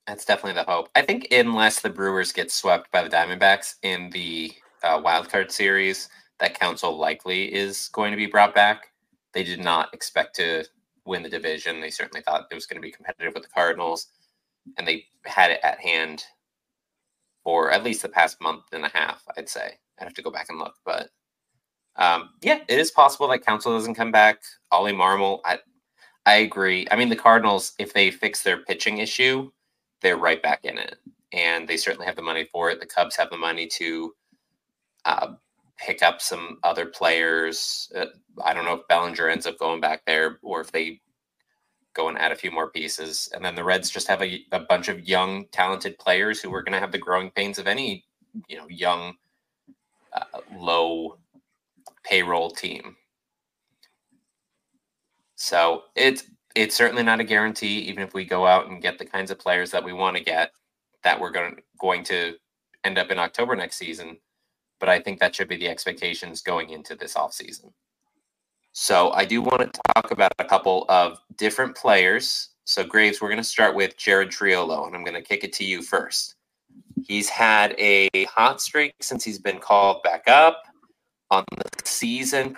[0.07, 0.89] That's definitely the hope.
[0.95, 4.51] I think unless the Brewers get swept by the Diamondbacks in the
[4.83, 8.91] uh, wild card series, that Counsell likely is going to be brought back
[9.33, 10.63] they did not expect to
[11.05, 11.81] win the division.
[11.81, 14.07] They certainly thought it was going to be competitive with the Cardinals,
[14.77, 16.23] and they had it at hand
[17.43, 19.23] for at least the past month and a half.
[19.37, 21.09] I'd say I'd have to go back and look, but
[21.95, 24.41] um, yeah, it is possible that Counsell doesn't come back.
[24.71, 25.59] Ollie Marmol, I
[26.25, 26.87] I agree.
[26.89, 29.51] I mean, the Cardinals, if they fix their pitching issue,
[30.01, 30.97] they're right back in it,
[31.33, 32.79] and they certainly have the money for it.
[32.79, 34.13] The Cubs have the money to
[35.05, 35.27] uh,
[35.77, 37.91] pick up some other players.
[37.95, 38.05] Uh,
[38.43, 41.01] I don't know if Bellinger ends up going back there or if they
[41.93, 43.29] go and add a few more pieces.
[43.33, 46.63] And then the Reds just have a, a bunch of young, talented players who are
[46.63, 48.05] going to have the growing pains of any,
[48.47, 49.15] you know, young,
[50.13, 51.17] uh, low
[52.03, 52.95] payroll team.
[55.35, 56.23] So it's
[56.55, 57.79] it's certainly not a guarantee.
[57.79, 60.23] Even if we go out and get the kinds of players that we want to
[60.23, 60.51] get,
[61.03, 62.35] that we're going going to
[62.83, 64.17] end up in October next season
[64.83, 67.71] but I think that should be the expectations going into this offseason.
[68.73, 72.49] So I do want to talk about a couple of different players.
[72.65, 75.53] So Graves, we're going to start with Jared Triolo, and I'm going to kick it
[75.53, 76.35] to you first.
[77.01, 80.61] He's had a hot streak since he's been called back up
[81.31, 82.53] on the season.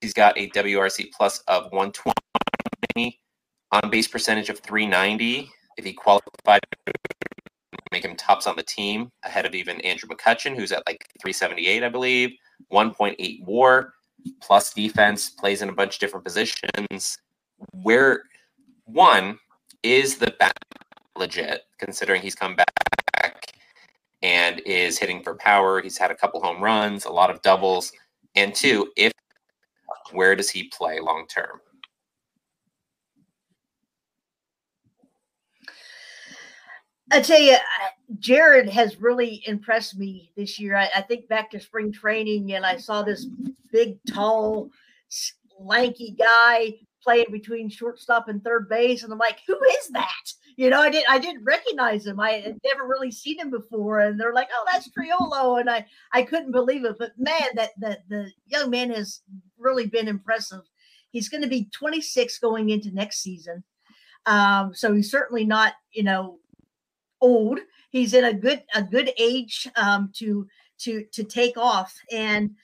[0.00, 3.18] He's got a WRC plus of 120,
[3.72, 5.50] on base percentage of 390.
[5.76, 6.60] If he qualified
[7.92, 11.82] make him tops on the team ahead of even Andrew McCutchen, who's at like 378,
[11.82, 12.30] I believe,
[12.72, 13.94] 1.8 war,
[14.40, 17.18] plus defense, plays in a bunch of different positions.
[17.72, 18.22] Where
[18.84, 19.38] one
[19.82, 20.56] is the bat
[21.16, 22.66] legit, considering he's come back
[24.22, 25.80] and is hitting for power.
[25.80, 27.92] He's had a couple home runs, a lot of doubles.
[28.34, 29.12] And two, if
[30.12, 31.60] where does he play long term?
[37.12, 37.56] I tell you,
[38.18, 40.76] Jared has really impressed me this year.
[40.76, 43.26] I, I, think back to spring training and I saw this
[43.70, 44.70] big, tall,
[45.60, 50.32] lanky guy playing between shortstop and third base, and I'm like, who is that?
[50.56, 52.18] You know, I didn't I didn't recognize him.
[52.18, 55.86] I had never really seen him before, and they're like, oh, that's Triolo, and I
[56.12, 56.96] I couldn't believe it.
[56.98, 59.20] But man, that that the young man has
[59.58, 60.62] really been impressive.
[61.10, 63.62] He's going to be 26 going into next season.
[64.26, 66.40] Um, so he's certainly not, you know,
[67.20, 67.58] old.
[67.90, 70.46] He's in a good a good age um, to
[70.80, 72.54] to to take off, and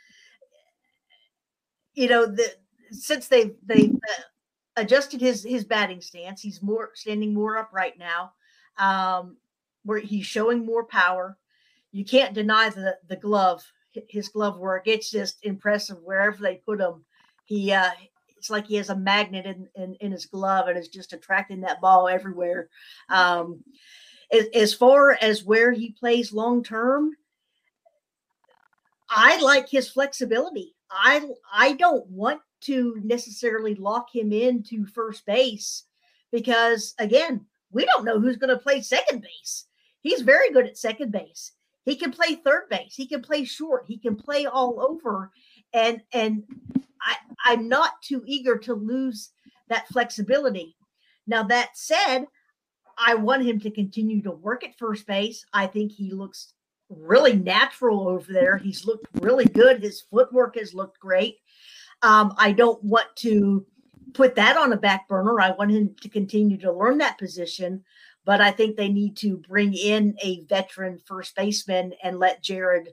[1.95, 2.55] you know the
[2.91, 4.23] since they they uh,
[4.77, 6.41] adjusted his his batting stance.
[6.41, 8.33] He's more standing more upright now.
[8.79, 9.37] Um,
[9.85, 11.37] where he's showing more power.
[11.93, 13.65] You can't deny the the glove,
[14.09, 14.87] his glove work.
[14.87, 17.05] It's just impressive wherever they put him.
[17.45, 17.91] He uh,
[18.43, 21.61] it's like he has a magnet in, in, in his glove and is just attracting
[21.61, 22.69] that ball everywhere.
[23.09, 23.63] Um,
[24.33, 27.13] as, as far as where he plays long term,
[29.09, 30.75] I like his flexibility.
[30.91, 35.85] I I don't want to necessarily lock him into first base
[36.31, 39.67] because again, we don't know who's going to play second base.
[40.01, 41.53] He's very good at second base.
[41.85, 42.95] He can play third base.
[42.95, 43.85] He can play short.
[43.87, 45.31] He can play all over.
[45.73, 46.45] And and
[47.01, 49.31] I, I'm not too eager to lose
[49.69, 50.77] that flexibility.
[51.27, 52.27] Now that said,
[52.99, 55.45] I want him to continue to work at first base.
[55.53, 56.55] I think he looks
[56.89, 58.59] really natural over there.
[58.59, 59.83] He's looked really good.
[59.83, 61.39] His footwork has looked great.
[62.03, 63.65] Um, I don't want to
[64.13, 65.41] put that on a back burner.
[65.41, 67.85] I want him to continue to learn that position,
[68.25, 72.89] but I think they need to bring in a veteran first baseman and let Jared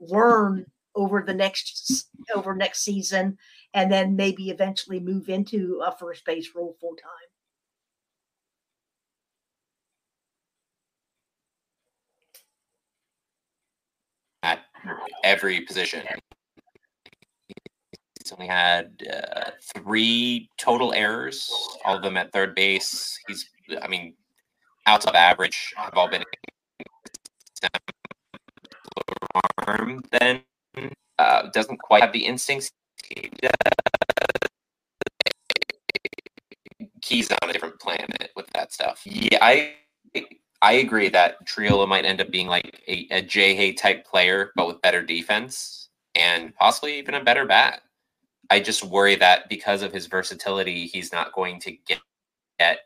[0.00, 3.36] learn over the next over next season
[3.74, 7.10] and then maybe eventually move into a first base role full time.
[14.42, 14.60] At
[15.22, 16.02] every position.
[18.22, 21.50] He's only had uh, three total errors,
[21.84, 23.18] all of them at third base.
[23.26, 23.50] He's,
[23.82, 24.14] I mean,
[24.86, 26.24] outs of average have all been
[29.66, 30.02] arm.
[30.10, 30.42] Then
[31.18, 32.70] uh, doesn't quite have the instincts.
[37.04, 39.02] He's on a different planet with that stuff.
[39.04, 39.74] Yeah, I
[40.62, 44.80] I agree that Triolo might end up being like a, Hay type player, but with
[44.82, 47.82] better defense and possibly even a better bat.
[48.50, 52.00] I just worry that because of his versatility, he's not going to get,
[52.58, 52.80] get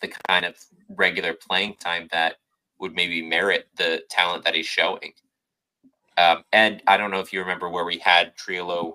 [0.00, 0.56] the kind of
[0.88, 2.36] regular playing time that
[2.78, 5.12] would maybe merit the talent that he's showing.
[6.18, 8.94] Um, and I don't know if you remember where we had Triolo.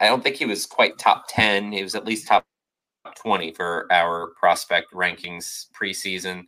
[0.00, 1.72] I don't think he was quite top 10.
[1.72, 2.46] He was at least top
[3.16, 6.46] 20 for our prospect rankings preseason.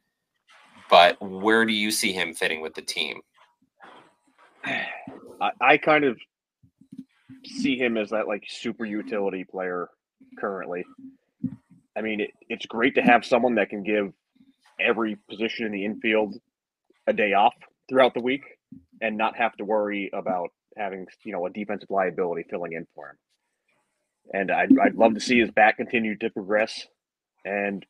[0.92, 3.22] But where do you see him fitting with the team?
[4.62, 6.18] I, I kind of
[7.46, 9.88] see him as that like super utility player
[10.38, 10.84] currently.
[11.96, 14.12] I mean, it, it's great to have someone that can give
[14.78, 16.36] every position in the infield
[17.06, 17.54] a day off
[17.88, 18.42] throughout the week
[19.00, 23.08] and not have to worry about having you know a defensive liability filling in for
[23.08, 23.16] him.
[24.34, 26.86] And I'd, I'd love to see his back continue to progress
[27.46, 27.82] and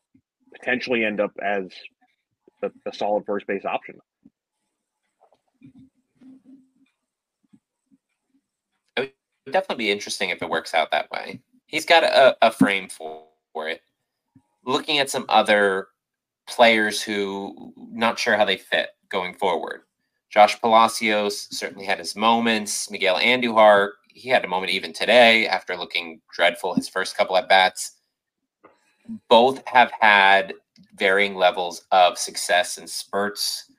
[0.55, 1.67] potentially end up as
[2.63, 3.99] a, a solid first base option.
[8.97, 9.15] It
[9.47, 11.41] would definitely be interesting if it works out that way.
[11.67, 13.25] He's got a, a frame for,
[13.57, 13.81] it.
[14.65, 15.89] Looking at some other
[16.49, 19.83] players who not sure how they fit going forward.
[20.31, 22.91] Josh Palacios certainly had his moments.
[22.91, 27.49] Miguel Andujar, he had a moment even today after looking dreadful his first couple at
[27.49, 27.93] bats.
[29.29, 30.55] Both have had
[30.97, 33.71] varying levels of success and spurts.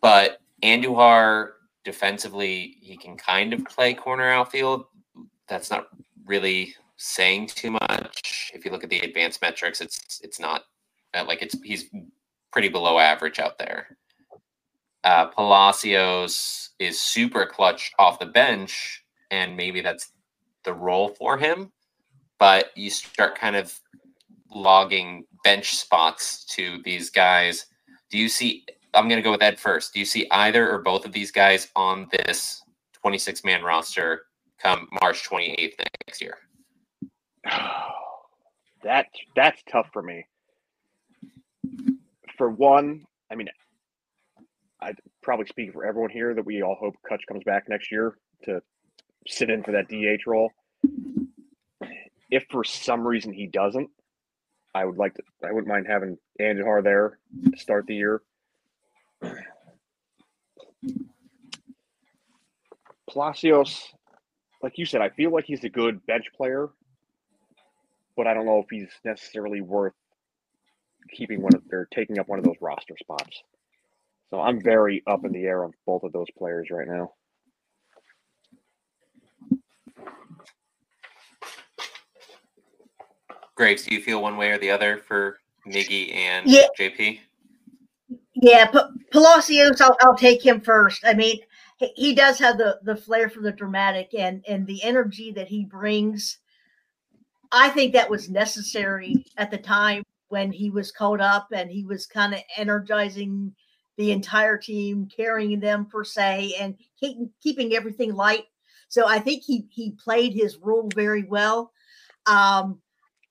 [0.00, 1.50] But Andujar
[1.84, 4.86] defensively, he can kind of play corner outfield.
[5.48, 5.88] That's not
[6.26, 8.50] really saying too much.
[8.54, 10.64] If you look at the advanced metrics, it's it's not
[11.14, 11.86] uh, like it's he's
[12.52, 13.96] pretty below average out there.
[15.04, 20.12] Uh, Palacios is super clutch off the bench, and maybe that's
[20.64, 21.70] the role for him.
[22.38, 23.78] But you start kind of
[24.50, 27.66] logging bench spots to these guys.
[28.10, 28.64] Do you see?
[28.94, 29.92] I'm going to go with Ed first.
[29.92, 34.22] Do you see either or both of these guys on this 26 man roster
[34.58, 35.74] come March 28th
[36.08, 36.38] next year?
[38.82, 39.06] that
[39.36, 40.26] that's tough for me.
[42.36, 43.48] For one, I mean,
[44.82, 48.18] I probably speak for everyone here that we all hope Cutch comes back next year
[48.46, 48.60] to
[49.28, 50.50] sit in for that DH role.
[52.32, 53.88] If for some reason he doesn't,
[54.76, 55.22] I would like to.
[55.42, 57.18] I wouldn't mind having Andujar there
[57.50, 58.20] to start the year.
[63.10, 63.82] Palacios,
[64.62, 66.68] like you said, I feel like he's a good bench player,
[68.18, 69.94] but I don't know if he's necessarily worth
[71.10, 73.42] keeping one of or taking up one of those roster spots.
[74.28, 77.12] So I'm very up in the air on both of those players right now.
[83.56, 86.68] Graves, do you feel one way or the other for Miggy and Yeah.
[86.78, 87.20] JP?
[88.34, 88.78] Yeah, P-
[89.10, 91.04] Palacios, I'll, I'll take him first.
[91.04, 91.40] I mean,
[91.78, 95.48] he, he does have the the flair for the dramatic and and the energy that
[95.48, 96.38] he brings
[97.52, 101.84] I think that was necessary at the time when he was called up and he
[101.84, 103.54] was kind of energizing
[103.96, 108.44] the entire team, carrying them per se, and keep, keeping everything light.
[108.88, 111.72] So I think he he played his role very well.
[112.26, 112.80] Um,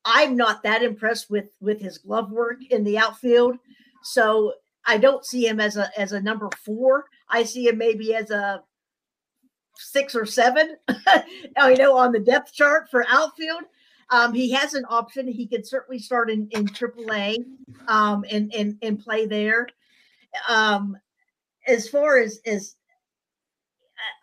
[0.06, 3.58] I'm not that impressed with with his glove work in the outfield,
[4.04, 4.54] so
[4.86, 7.06] I don't see him as a as a number four.
[7.30, 8.64] I see him maybe as a
[9.78, 10.78] six or seven.
[11.58, 13.64] you know, on the depth chart for outfield.
[14.12, 15.28] Um, he has an option.
[15.28, 17.38] He could certainly start in in AAA
[17.88, 19.68] um, and and and play there.
[20.48, 20.98] Um,
[21.68, 22.76] as far as as
[23.96, 24.16] uh,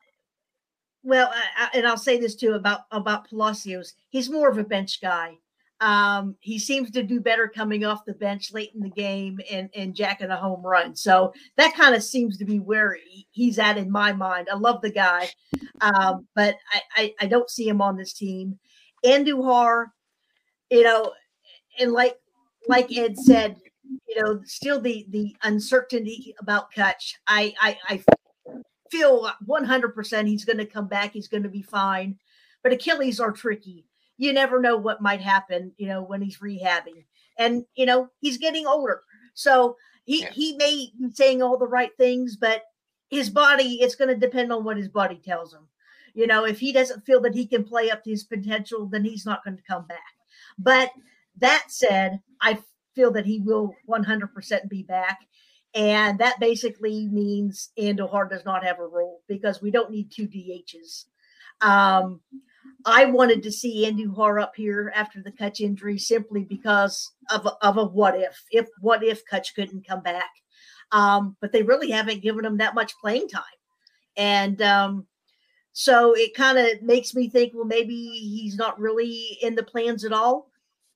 [1.03, 3.95] well, I, and I'll say this too about about Palacios.
[4.11, 5.39] He's more of a bench guy.
[5.83, 9.68] Um, he seems to do better coming off the bench late in the game and,
[9.74, 10.95] and jacking a home run.
[10.95, 14.47] So that kind of seems to be where he, he's at in my mind.
[14.49, 15.28] I love the guy,
[15.80, 18.61] um, but I, I, I, don't see him on this team.
[19.05, 19.87] Andujar,
[20.70, 21.12] you know,
[21.80, 22.16] and like
[22.68, 23.57] like Ed said,
[24.07, 27.16] you know, still the the uncertainty about Cutch.
[27.26, 28.05] I I, I
[28.89, 31.12] feel 100% he's going to come back.
[31.12, 32.16] He's going to be fine.
[32.62, 33.85] But Achilles are tricky.
[34.19, 37.05] You never know what might happen, you know, when he's rehabbing.
[37.39, 39.03] And, you know, he's getting older.
[39.35, 40.31] So he, yeah.
[40.33, 42.63] he may be saying all the right things, but
[43.11, 45.69] his body, it's going to depend on what his body tells him.
[46.15, 49.05] You know, if he doesn't feel that he can play up to his potential, then
[49.05, 49.99] he's not going to come back.
[50.59, 50.91] But
[51.39, 52.59] that said, I
[52.95, 55.21] feel that he will 100% be back.
[55.75, 60.29] And that basically means Andujar does not have a role because we don't need two
[60.29, 61.07] DHs.
[61.63, 62.21] Um,
[62.85, 67.53] I wanted to see Andujar up here after the Cutch injury simply because of a,
[67.67, 68.41] of a what if.
[68.51, 70.31] If what if Cutch couldn't come back,
[70.91, 73.43] um, but they really haven't given him that much playing time,
[74.17, 75.07] and um,
[75.73, 80.05] so it kind of makes me think, well, maybe he's not really in the plans
[80.05, 80.51] at all.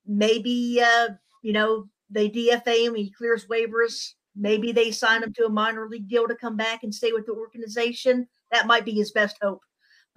[0.07, 1.09] Maybe uh,
[1.43, 4.13] you know they DFA him, he clears waivers.
[4.39, 7.25] Maybe they sign him to a minor league deal to come back and stay with
[7.27, 8.29] the organization.
[8.53, 9.63] That might be his best hope.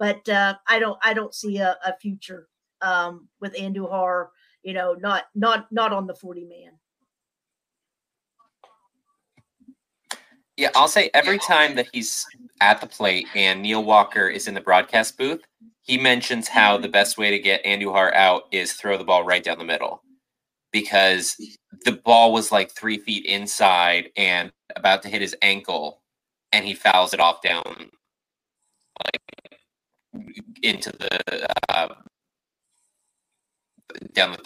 [0.00, 2.48] But uh, I don't I don't see a, a future
[2.80, 4.28] um, with Andujar.
[4.62, 6.72] You know, not not not on the forty man.
[10.56, 12.26] Yeah, I'll say every time that he's
[12.60, 15.42] at the plate and Neil Walker is in the broadcast booth,
[15.82, 19.44] he mentions how the best way to get Andujar out is throw the ball right
[19.44, 20.02] down the middle
[20.72, 21.36] because
[21.84, 26.00] the ball was like three feet inside and about to hit his ankle,
[26.52, 27.90] and he fouls it off down
[29.04, 29.20] like
[30.62, 31.88] into the uh,
[34.12, 34.38] down the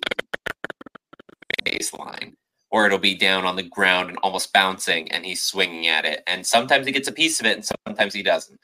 [1.64, 2.35] baseline
[2.75, 6.25] or it'll be down on the ground and almost bouncing and he's swinging at it.
[6.27, 8.59] And sometimes he gets a piece of it and sometimes he doesn't.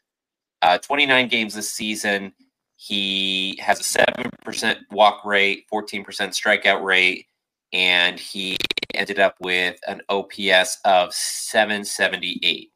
[0.62, 2.32] Uh, 29 games this season.
[2.74, 7.26] He has a 7% walk rate, 14% strikeout rate,
[7.72, 8.56] and he
[8.94, 12.72] ended up with an OPS of 778,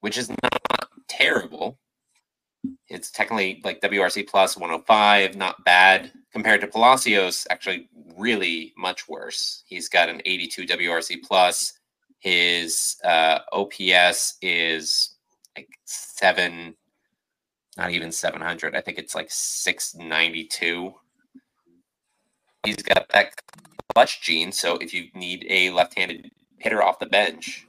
[0.00, 1.78] which is not terrible.
[2.88, 9.62] It's technically like WRC plus 105, not bad compared to Palacios, actually really much worse.
[9.66, 11.72] He's got an 82 WRC plus.
[12.18, 15.16] His uh, OPS is
[15.56, 16.74] like seven,
[17.76, 18.76] not even 700.
[18.76, 20.94] I think it's like 692.
[22.64, 23.40] He's got that
[23.94, 24.52] clutch gene.
[24.52, 27.66] So if you need a left-handed hitter off the bench,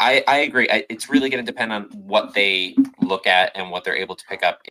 [0.00, 0.68] I, I agree.
[0.70, 4.16] I, it's really going to depend on what they look at and what they're able
[4.16, 4.62] to pick up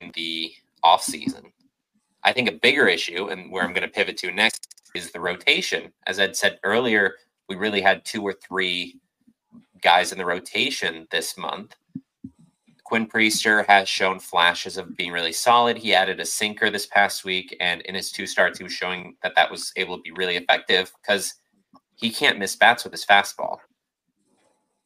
[0.00, 0.52] in the
[0.82, 1.52] off season.
[2.24, 5.20] I think a bigger issue, and where I'm going to pivot to next, is the
[5.20, 5.92] rotation.
[6.06, 7.16] As Ed said earlier,
[7.48, 8.96] we really had two or three
[9.82, 11.76] guys in the rotation this month.
[12.84, 15.76] Quinn Priester has shown flashes of being really solid.
[15.76, 19.16] He added a sinker this past week, and in his two starts, he was showing
[19.22, 21.34] that that was able to be really effective because
[21.98, 23.58] he can't miss bats with his fastball.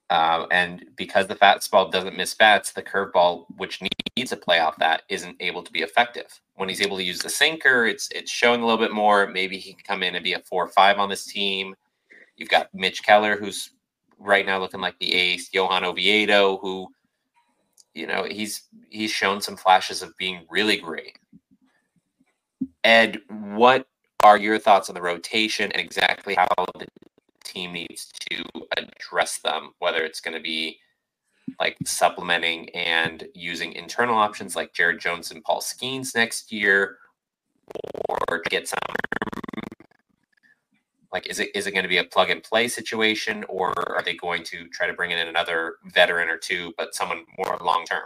[0.09, 3.81] Uh, and because the fastball doesn't miss bats, the curveball, which
[4.17, 6.41] needs to play off that, isn't able to be effective.
[6.55, 9.27] When he's able to use the sinker, it's it's showing a little bit more.
[9.27, 11.75] Maybe he can come in and be a four or five on this team.
[12.37, 13.71] You've got Mitch Keller, who's
[14.19, 15.51] right now looking like the ace.
[15.53, 16.89] Johan Oviedo, who,
[17.95, 21.19] you know, he's he's shown some flashes of being really great.
[22.85, 23.87] Ed, what
[24.23, 26.47] are your thoughts on the rotation and exactly how
[26.79, 26.87] the
[27.45, 28.43] team needs to
[28.77, 30.79] address them, whether it's going to be
[31.61, 36.99] like supplementing and using internal options like Jared Jones and Paul Skenes next year,
[38.09, 38.79] or get some
[41.13, 44.03] like is it is it going to be a plug and play situation, or are
[44.03, 47.85] they going to try to bring in another veteran or two, but someone more long
[47.85, 48.05] term?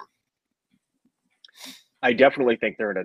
[2.02, 3.04] I definitely think they're in a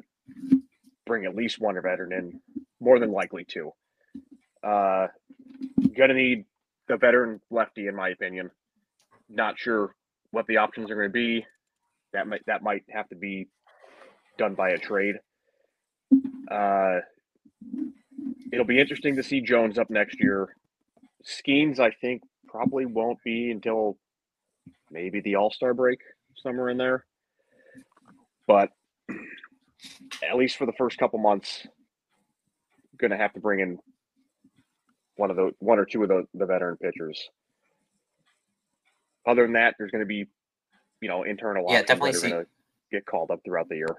[1.11, 2.39] bring at least one veteran in,
[2.79, 3.69] more than likely two.
[4.63, 5.07] Uh,
[5.97, 6.45] gonna need
[6.87, 8.49] the veteran lefty, in my opinion.
[9.27, 9.93] Not sure
[10.31, 11.45] what the options are going to be.
[12.13, 13.49] That might that might have to be
[14.37, 15.15] done by a trade.
[16.49, 16.99] Uh,
[18.53, 20.55] it'll be interesting to see Jones up next year.
[21.25, 23.97] Skenes, I think, probably won't be until
[24.89, 25.99] maybe the All Star break,
[26.37, 27.05] somewhere in there.
[28.47, 28.69] But
[30.27, 31.67] at least for the first couple months,
[32.97, 33.79] going to have to bring in
[35.15, 37.29] one of the one or two of the, the veteran pitchers.
[39.27, 40.25] Other than that, there's going to be,
[41.01, 42.49] you know, internal Yeah, definitely that are going to
[42.91, 43.95] get called up throughout the year.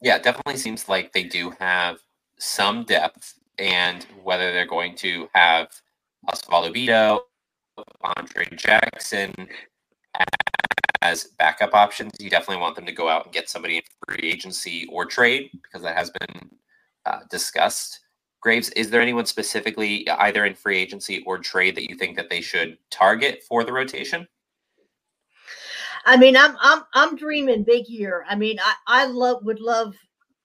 [0.00, 1.98] Yeah, it definitely seems like they do have
[2.38, 5.68] some depth, and whether they're going to have
[6.30, 7.18] Osvaldo Bido,
[8.16, 9.34] Andre Jackson
[11.02, 14.28] as backup options, you definitely want them to go out and get somebody in free
[14.28, 16.50] agency or trade because that has been
[17.06, 18.00] uh, discussed.
[18.40, 22.30] Graves, is there anyone specifically either in free agency or trade that you think that
[22.30, 24.26] they should target for the rotation?
[26.04, 28.24] I mean, I'm I'm I'm dreaming big here.
[28.28, 29.94] I mean, I I love would love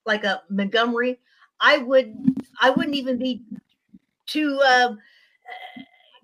[0.05, 1.19] like a Montgomery.
[1.59, 2.15] I would
[2.59, 3.43] I wouldn't even be
[4.27, 4.99] to um,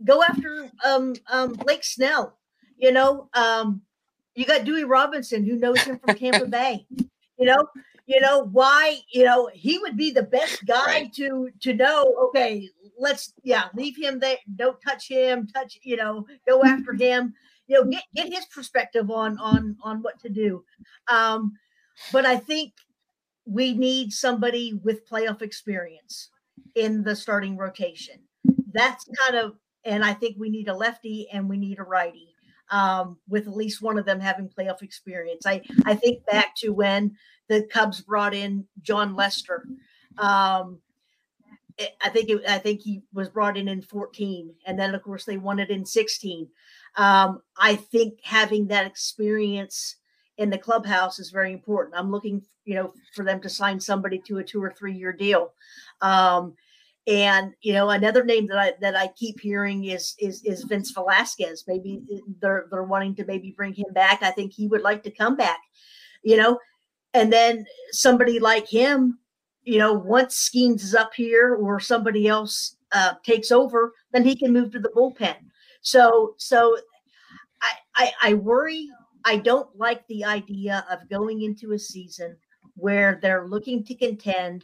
[0.03, 2.37] go after um um Blake Snell.
[2.77, 3.81] You know, um,
[4.39, 6.85] you got Dewey Robinson who knows him from Tampa Bay.
[7.37, 7.67] You know,
[8.05, 8.99] you know why?
[9.11, 11.13] You know he would be the best guy Right.
[11.13, 12.15] to to know.
[12.27, 14.37] Okay, let's yeah, leave him there.
[14.55, 15.47] Don't touch him.
[15.47, 17.33] Touch you know, go after him
[17.69, 20.63] you know get, get his perspective on on on what to do
[21.09, 21.53] um
[22.11, 22.73] but i think
[23.45, 26.29] we need somebody with playoff experience
[26.75, 28.15] in the starting rotation
[28.73, 32.35] that's kind of and i think we need a lefty and we need a righty
[32.71, 36.69] um, with at least one of them having playoff experience i i think back to
[36.69, 37.15] when
[37.47, 39.65] the cubs brought in jon lester
[40.17, 40.79] um
[42.03, 45.23] I think it, I think he was brought in in 14, and then of course
[45.23, 46.49] they won it in 16
[46.95, 49.95] um, I think having that experience
[50.37, 51.95] in the clubhouse is very important.
[51.97, 55.13] I'm looking, you know, for them to sign somebody to a two or three year
[55.13, 55.53] deal.
[56.01, 56.55] Um,
[57.09, 60.91] and you know, another name that I that I keep hearing is is is Vince
[60.91, 61.63] Velasquez.
[61.67, 62.03] Maybe
[62.39, 64.21] they're they're wanting to maybe bring him back.
[64.21, 65.59] I think he would like to come back.
[66.23, 66.59] You know,
[67.15, 69.17] and then somebody like him,
[69.63, 74.35] you know, once Skenes is up here or somebody else uh, takes over, then he
[74.35, 75.35] can move to the bullpen.
[75.81, 76.77] So so
[77.61, 78.87] I, I I worry.
[79.25, 82.37] I don't like the idea of going into a season
[82.75, 84.63] where they're looking to contend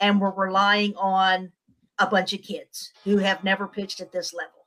[0.00, 1.52] and we're relying on
[1.98, 4.66] a bunch of kids who have never pitched at this level.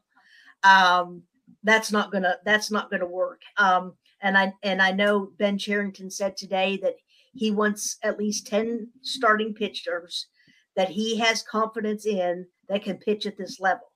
[0.64, 1.24] Um,
[1.64, 3.42] that's not gonna that's not gonna work.
[3.58, 6.96] Um, and I and I know Ben Cherington said today that
[7.34, 10.28] he wants at least 10 starting pitchers
[10.76, 13.92] that he has confidence in that can pitch at this level.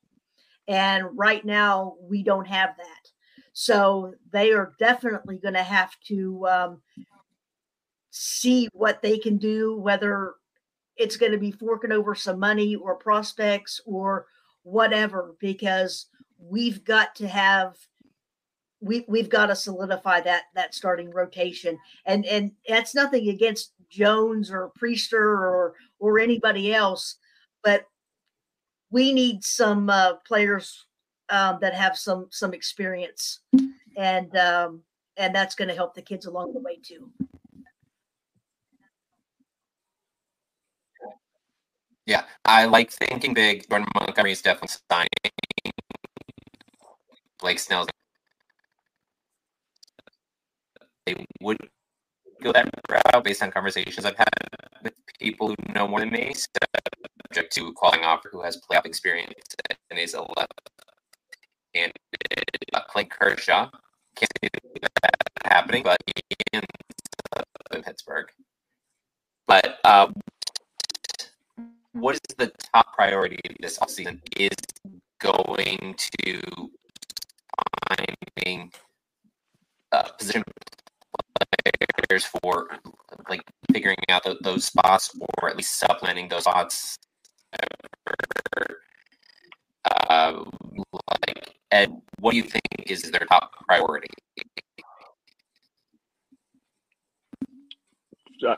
[0.68, 3.12] And right now, we don't have that.
[3.54, 6.82] So they are definitely going to have to um,
[8.10, 10.36] see what they can do, whether
[11.02, 14.28] it's going to be forking over some money or prospects or
[14.64, 16.08] whatever, because
[16.40, 17.76] we've got to have
[18.80, 21.78] we we've got to solidify that that starting rotation.
[22.06, 27.18] And and that's nothing against jones or priester or or anybody else
[27.64, 27.86] but
[28.90, 30.86] we need some uh, players
[31.30, 33.40] um, that have some some experience.
[33.98, 34.82] And um,
[35.18, 37.12] and that's going to help the kids along the way too
[42.12, 43.70] Yeah, I like thinking big.
[43.70, 45.08] Jordan Montgomery is definitely signing.
[47.40, 47.88] Blake Snell's.
[51.06, 51.58] They would
[52.44, 54.28] go that route based on conversations I've had
[54.84, 56.34] with people who know more than me,
[57.30, 59.32] subject to calling offer who has playoff experience
[59.90, 60.52] and is a left
[61.74, 61.94] and
[62.74, 63.70] uh, Clint Kershaw.
[64.18, 64.50] Can't see
[64.82, 65.98] that happening, but
[66.52, 66.62] in
[67.82, 68.28] Pittsburgh.
[69.48, 70.08] But uh,
[71.94, 74.56] what is the top priority of this offseason is
[75.20, 76.42] going to
[77.88, 78.72] finding
[79.92, 80.44] uh, position
[82.08, 82.68] players for
[83.30, 86.98] like figuring out th- those spots or at least supplementing those spots
[90.10, 90.44] uh,
[91.28, 94.08] like ed what do you think is their top priority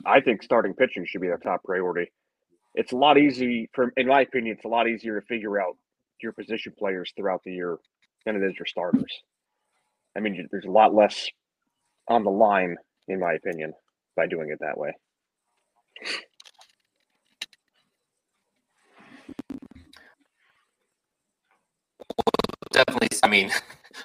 [0.05, 2.09] I think starting pitching should be their top priority.
[2.75, 5.77] It's a lot easy for, in my opinion, it's a lot easier to figure out
[6.21, 7.77] your position players throughout the year
[8.25, 9.21] than it is your starters.
[10.15, 11.27] I mean, there's a lot less
[12.07, 12.75] on the line,
[13.07, 13.73] in my opinion.
[14.15, 14.93] by doing it that way.
[22.71, 23.09] Definitely.
[23.23, 23.51] I mean,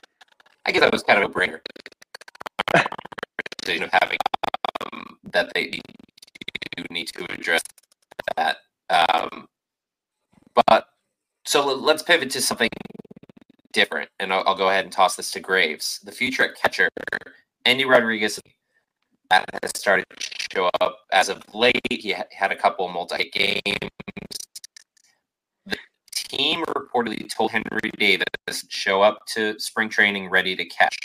[0.67, 1.61] I guess that was kind of a brainer.
[3.69, 4.17] Of having
[4.81, 7.61] um, that they do need to address
[8.39, 8.59] that.
[8.91, 9.49] Um,
[10.67, 10.87] but
[11.45, 12.71] so let's pivot to something
[13.73, 16.01] different, and I'll, I'll, go ahead and toss this to Graves.
[16.05, 16.89] The future at catcher,
[17.65, 18.41] Endy Rodriguez,
[19.31, 21.81] that has started to show up as of late.
[21.91, 23.91] He had a couple multi games.
[25.67, 25.77] The
[26.15, 30.97] team reportedly told Henry Davis show up to spring training ready to catch.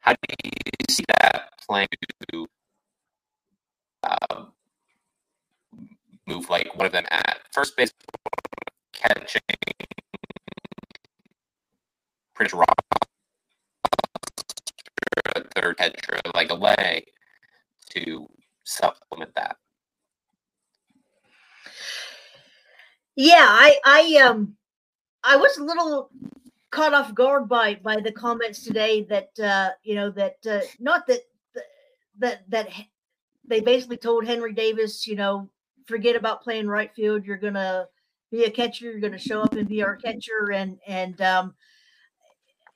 [0.00, 0.50] How do you
[0.88, 1.88] see that playing
[2.30, 2.46] to
[4.04, 4.44] uh,
[6.28, 7.92] move like one of them at first base,
[8.92, 9.40] catching
[12.34, 12.76] Prince Rock,
[15.56, 17.04] third catcher, like a leg
[17.90, 18.28] to
[18.64, 19.56] supplement that.
[23.16, 24.56] Yeah, I I um
[25.24, 26.10] I was a little
[26.70, 31.06] caught off guard by by the comments today that uh you know that uh, not
[31.08, 31.22] that
[32.18, 32.68] that that
[33.44, 35.48] they basically told Henry Davis, you know,
[35.88, 37.24] forget about playing right field.
[37.24, 37.86] You're gonna
[38.30, 38.84] be a catcher.
[38.84, 40.52] You're gonna show up and be our catcher.
[40.52, 41.54] And and um,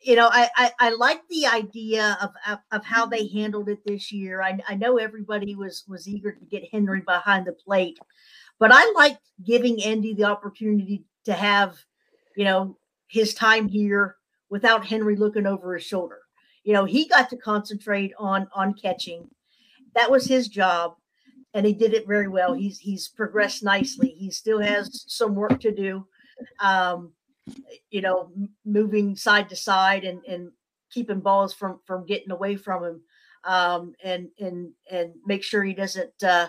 [0.00, 3.78] you know, I, I, I like the idea of, of, of how they handled it
[3.86, 4.42] this year.
[4.42, 7.98] I, I know everybody was was eager to get Henry behind the plate,
[8.58, 11.78] but I like giving Endy the opportunity to have,
[12.36, 14.16] you know, his time here
[14.50, 16.18] without Henry looking over his shoulder.
[16.64, 19.28] You know, he got to concentrate on on catching.
[19.94, 20.94] That was his job
[21.54, 22.54] and he did it very well.
[22.54, 24.08] He's he's progressed nicely.
[24.08, 26.06] He still has some work to do,
[26.60, 27.12] um,
[27.90, 28.30] you know,
[28.64, 30.50] moving side to side and and
[30.90, 33.00] keeping balls from from getting away from him,
[33.44, 36.48] um, and and and make sure he doesn't uh,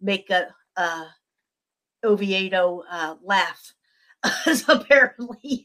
[0.00, 1.06] make a, a
[2.04, 3.74] Oviedo uh, laugh
[4.68, 5.64] apparently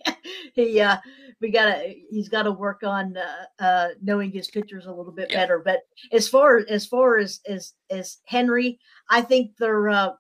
[0.54, 0.98] he uh
[1.42, 5.32] we gotta he's got to work on uh, uh knowing his pitchers a little bit
[5.32, 5.38] yeah.
[5.38, 5.82] better but
[6.12, 8.80] as far as far as as as henry
[9.10, 10.12] i think they're uh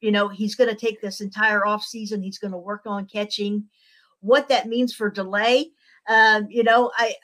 [0.00, 3.04] you know he's going to take this entire off season he's going to work on
[3.04, 3.62] catching
[4.20, 5.70] what that means for delay
[6.08, 7.14] um you know i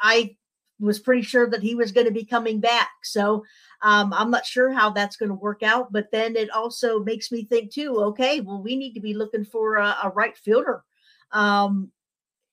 [0.00, 0.36] i
[0.82, 3.42] was pretty sure that he was going to be coming back so
[3.82, 7.32] um, I'm not sure how that's going to work out, but then it also makes
[7.32, 7.96] me think too.
[7.96, 10.84] Okay, well, we need to be looking for a, a right fielder
[11.32, 11.90] um,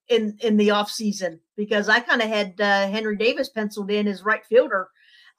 [0.08, 4.08] in in the off season because I kind of had uh, Henry Davis penciled in
[4.08, 4.90] as right fielder,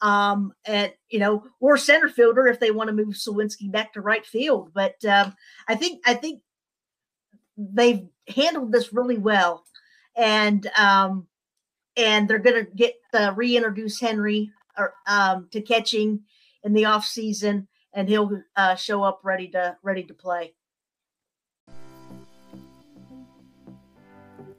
[0.00, 4.00] um, and you know, or center fielder if they want to move Suwinski back to
[4.00, 4.70] right field.
[4.72, 5.34] But um,
[5.66, 6.40] I think I think
[7.56, 9.64] they've handled this really well,
[10.16, 11.26] and um,
[11.96, 16.20] and they're going to get uh, reintroduce Henry or, um, to catching
[16.62, 20.54] in the off season, and he'll uh, show up ready to ready to play.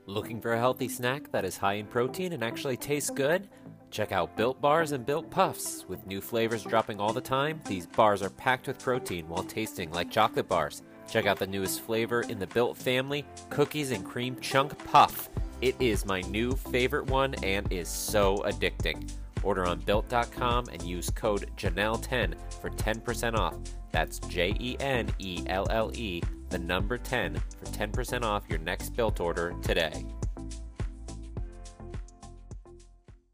[0.05, 3.47] Looking for a healthy snack that is high in protein and actually tastes good?
[3.91, 5.85] Check out Built Bars and Built Puffs.
[5.87, 9.91] With new flavors dropping all the time, these bars are packed with protein while tasting
[9.91, 10.81] like chocolate bars.
[11.09, 15.29] Check out the newest flavor in the Built family Cookies and Cream Chunk Puff.
[15.61, 19.11] It is my new favorite one and is so addicting.
[19.43, 23.55] Order on built.com and use code Jenelle10 for 10% off.
[23.91, 28.57] That's J E N E L L E, the number 10, for 10% off your
[28.57, 30.03] next built order today.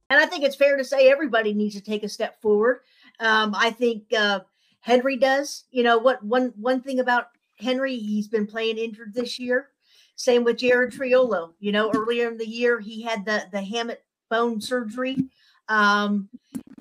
[0.09, 2.81] And I think it's fair to say everybody needs to take a step forward.
[3.21, 4.41] Um, I think uh,
[4.81, 5.63] Henry does.
[5.71, 6.21] You know what?
[6.23, 9.69] One one thing about Henry, he's been playing injured this year.
[10.17, 11.53] Same with Jared Triolo.
[11.59, 15.29] You know, earlier in the year he had the the hamate bone surgery
[15.69, 16.29] um,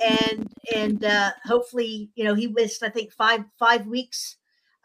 [0.04, 4.36] and and uh, hopefully you know he missed I think five five weeks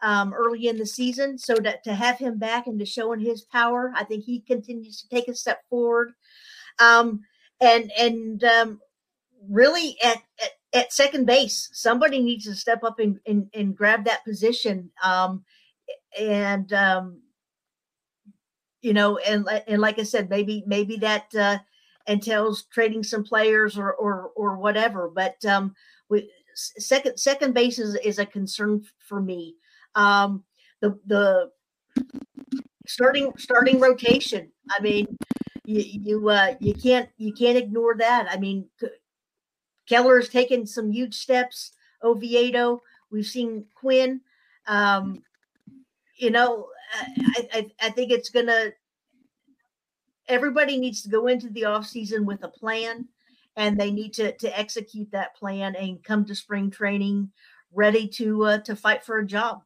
[0.02, 1.38] um, early in the season.
[1.38, 5.00] So to, to have him back and to showing his power, I think he continues
[5.00, 6.12] to take a step forward.
[6.80, 7.20] Um,
[7.60, 8.80] and and um,
[9.48, 14.04] really at, at, at second base, somebody needs to step up and and, and grab
[14.04, 14.90] that position.
[15.02, 15.44] Um,
[16.18, 17.21] and um,
[18.82, 21.58] you know, and and like I said, maybe maybe that uh,
[22.06, 25.10] entails trading some players or or or whatever.
[25.14, 25.74] But um,
[26.08, 29.54] we, second second base is, is a concern for me.
[29.94, 30.44] Um,
[30.80, 31.50] the the
[32.86, 34.50] starting starting rotation.
[34.70, 35.16] I mean,
[35.64, 38.26] you you uh, you can't you can't ignore that.
[38.30, 38.68] I mean,
[39.88, 41.72] Keller has taken some huge steps.
[42.02, 44.20] Oviedo, we've seen Quinn.
[44.66, 45.22] Um,
[46.16, 48.72] you know, I, I, I think it's gonna
[50.28, 53.08] everybody needs to go into the off season with a plan
[53.56, 57.30] and they need to to execute that plan and come to spring training
[57.72, 59.62] ready to uh, to fight for a job.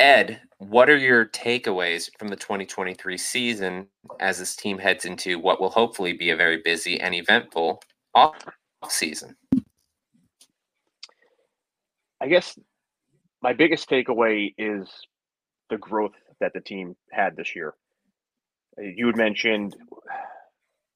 [0.00, 3.88] Ed, what are your takeaways from the 2023 season
[4.20, 7.82] as this team heads into what will hopefully be a very busy and eventful
[8.14, 8.36] off
[8.88, 9.34] season?
[12.20, 12.56] I guess
[13.42, 14.88] my biggest takeaway is
[15.70, 17.74] the growth that the team had this year.
[18.78, 19.76] Uh, you had mentioned,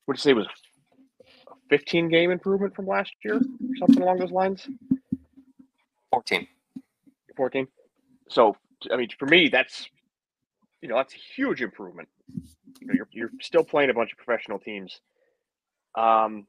[0.07, 4.19] what did you say was a 15 game improvement from last year, or something along
[4.19, 4.69] those lines?
[6.11, 6.47] 14.
[7.37, 7.67] 14.
[8.29, 8.57] So
[8.91, 9.89] I mean, for me, that's
[10.81, 12.09] you know that's a huge improvement.
[12.81, 15.01] You know, you're you're still playing a bunch of professional teams.
[15.95, 16.47] Um,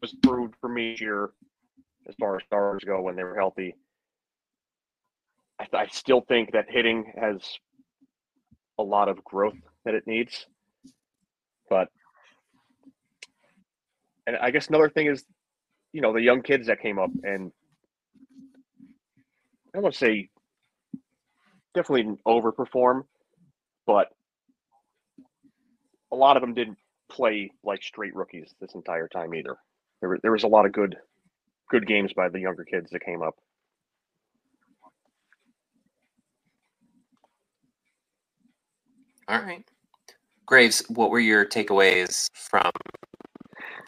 [0.00, 1.30] was proved for me here
[2.08, 3.74] as far as stars go when they were healthy.
[5.58, 7.40] I, I still think that hitting has
[8.78, 10.46] a lot of growth that it needs,
[11.70, 11.88] but
[14.26, 15.24] and I guess another thing is
[15.92, 17.52] you know the young kids that came up and
[19.74, 20.28] I don't want to say
[21.74, 23.02] definitely didn't overperform,
[23.86, 24.08] but
[26.12, 26.78] a lot of them didn't
[27.10, 29.56] play like straight rookies this entire time either.
[30.00, 30.96] There, were, there was a lot of good
[31.70, 33.36] good games by the younger kids that came up.
[39.28, 39.64] All right.
[40.46, 42.70] Graves, what were your takeaways from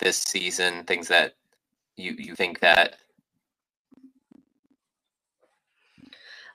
[0.00, 0.84] this season?
[0.84, 1.34] Things that
[1.96, 2.96] you you think that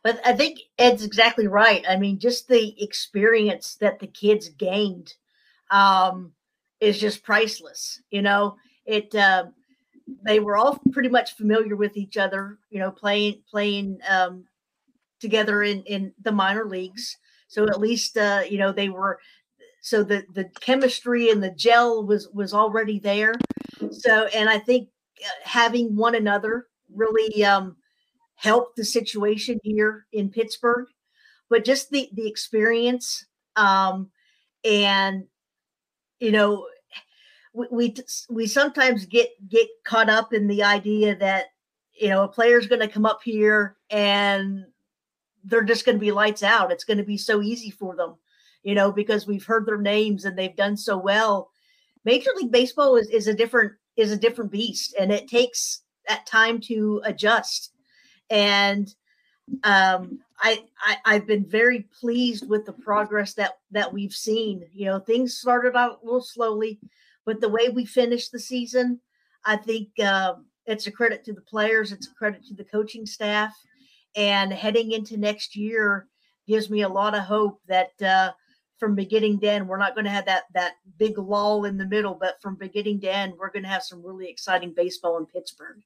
[0.03, 5.13] but i think ed's exactly right i mean just the experience that the kids gained
[5.71, 6.33] um,
[6.81, 8.55] is just priceless you know
[8.85, 9.45] it uh,
[10.23, 14.45] they were all pretty much familiar with each other you know playing playing um,
[15.19, 19.19] together in in the minor leagues so at least uh, you know they were
[19.81, 23.33] so the the chemistry and the gel was was already there
[23.91, 24.89] so and i think
[25.43, 27.75] having one another really um,
[28.35, 30.87] helped the situation here in Pittsburgh.
[31.49, 34.09] But just the the experience, um,
[34.63, 35.25] and
[36.19, 36.67] you know,
[37.53, 37.95] we, we
[38.29, 41.45] we sometimes get get caught up in the idea that
[41.93, 44.65] you know a player's going to come up here and
[45.43, 46.71] they're just going to be lights out.
[46.71, 48.15] It's going to be so easy for them,
[48.63, 51.49] you know, because we've heard their names and they've done so well.
[52.05, 56.25] Major League Baseball is, is a different is a different beast and it takes that
[56.25, 57.73] time to adjust
[58.29, 58.95] and
[59.63, 60.63] um, I,
[61.05, 65.37] I have been very pleased with the progress that that we've seen you know things
[65.37, 66.79] started out a little slowly
[67.25, 68.99] but the way we finished the season
[69.45, 70.33] i think uh,
[70.65, 73.53] it's a credit to the players it's a credit to the coaching staff
[74.15, 76.07] and heading into next year
[76.47, 78.31] gives me a lot of hope that uh,
[78.81, 79.69] from beginning to end.
[79.69, 82.99] We're not going to have that that big lull in the middle, but from beginning
[83.01, 85.83] to end, we're going to have some really exciting baseball in Pittsburgh.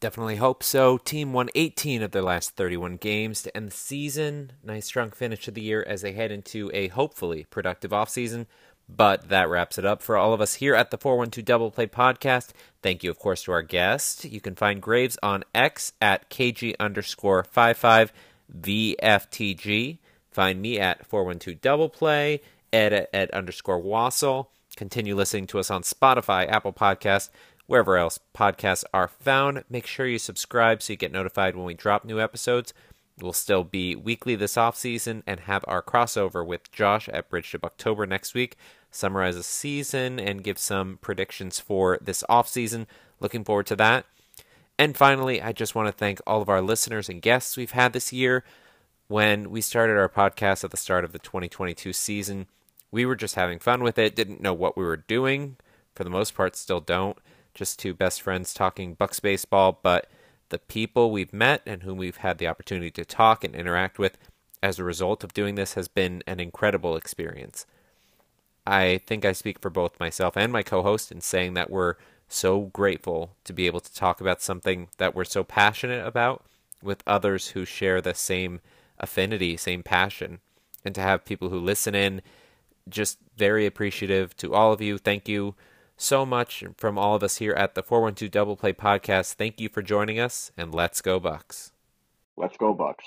[0.00, 0.96] Definitely hope so.
[0.96, 4.52] Team won 18 of their last 31 games to end the season.
[4.62, 8.46] Nice strong finish to the year as they head into a hopefully productive offseason.
[8.88, 11.86] But that wraps it up for all of us here at the 412 Double Play
[11.86, 12.50] Podcast.
[12.82, 14.24] Thank you, of course, to our guest.
[14.24, 18.12] You can find Graves on X at KG underscore 55
[18.62, 19.98] VFTG.
[20.30, 24.48] Find me at 412 Double Play, ed at ed underscore Wassel.
[24.76, 27.30] Continue listening to us on Spotify, Apple Podcasts,
[27.66, 29.64] wherever else podcasts are found.
[29.70, 32.74] Make sure you subscribe so you get notified when we drop new episodes.
[33.20, 37.50] We'll still be weekly this off season and have our crossover with Josh at Bridge
[37.52, 38.56] to October next week.
[38.90, 42.86] Summarize the season and give some predictions for this off season.
[43.20, 44.04] Looking forward to that.
[44.78, 47.94] And finally, I just want to thank all of our listeners and guests we've had
[47.94, 48.44] this year
[49.08, 52.46] when we started our podcast at the start of the 2022 season,
[52.90, 55.56] we were just having fun with it, didn't know what we were doing.
[55.94, 57.16] For the most part, still don't.
[57.54, 60.10] Just two best friends talking Bucs baseball, but
[60.48, 64.16] the people we've met and whom we've had the opportunity to talk and interact with
[64.62, 67.66] as a result of doing this has been an incredible experience.
[68.66, 71.94] I think I speak for both myself and my co host in saying that we're
[72.28, 76.44] so grateful to be able to talk about something that we're so passionate about
[76.82, 78.60] with others who share the same
[78.98, 80.40] affinity, same passion,
[80.84, 82.22] and to have people who listen in.
[82.88, 84.98] Just very appreciative to all of you.
[84.98, 85.54] Thank you
[85.96, 89.34] so much from all of us here at the 412 Double Play Podcast.
[89.34, 91.72] Thank you for joining us, and let's go, Bucs.
[92.36, 93.04] Let's go, Bucs.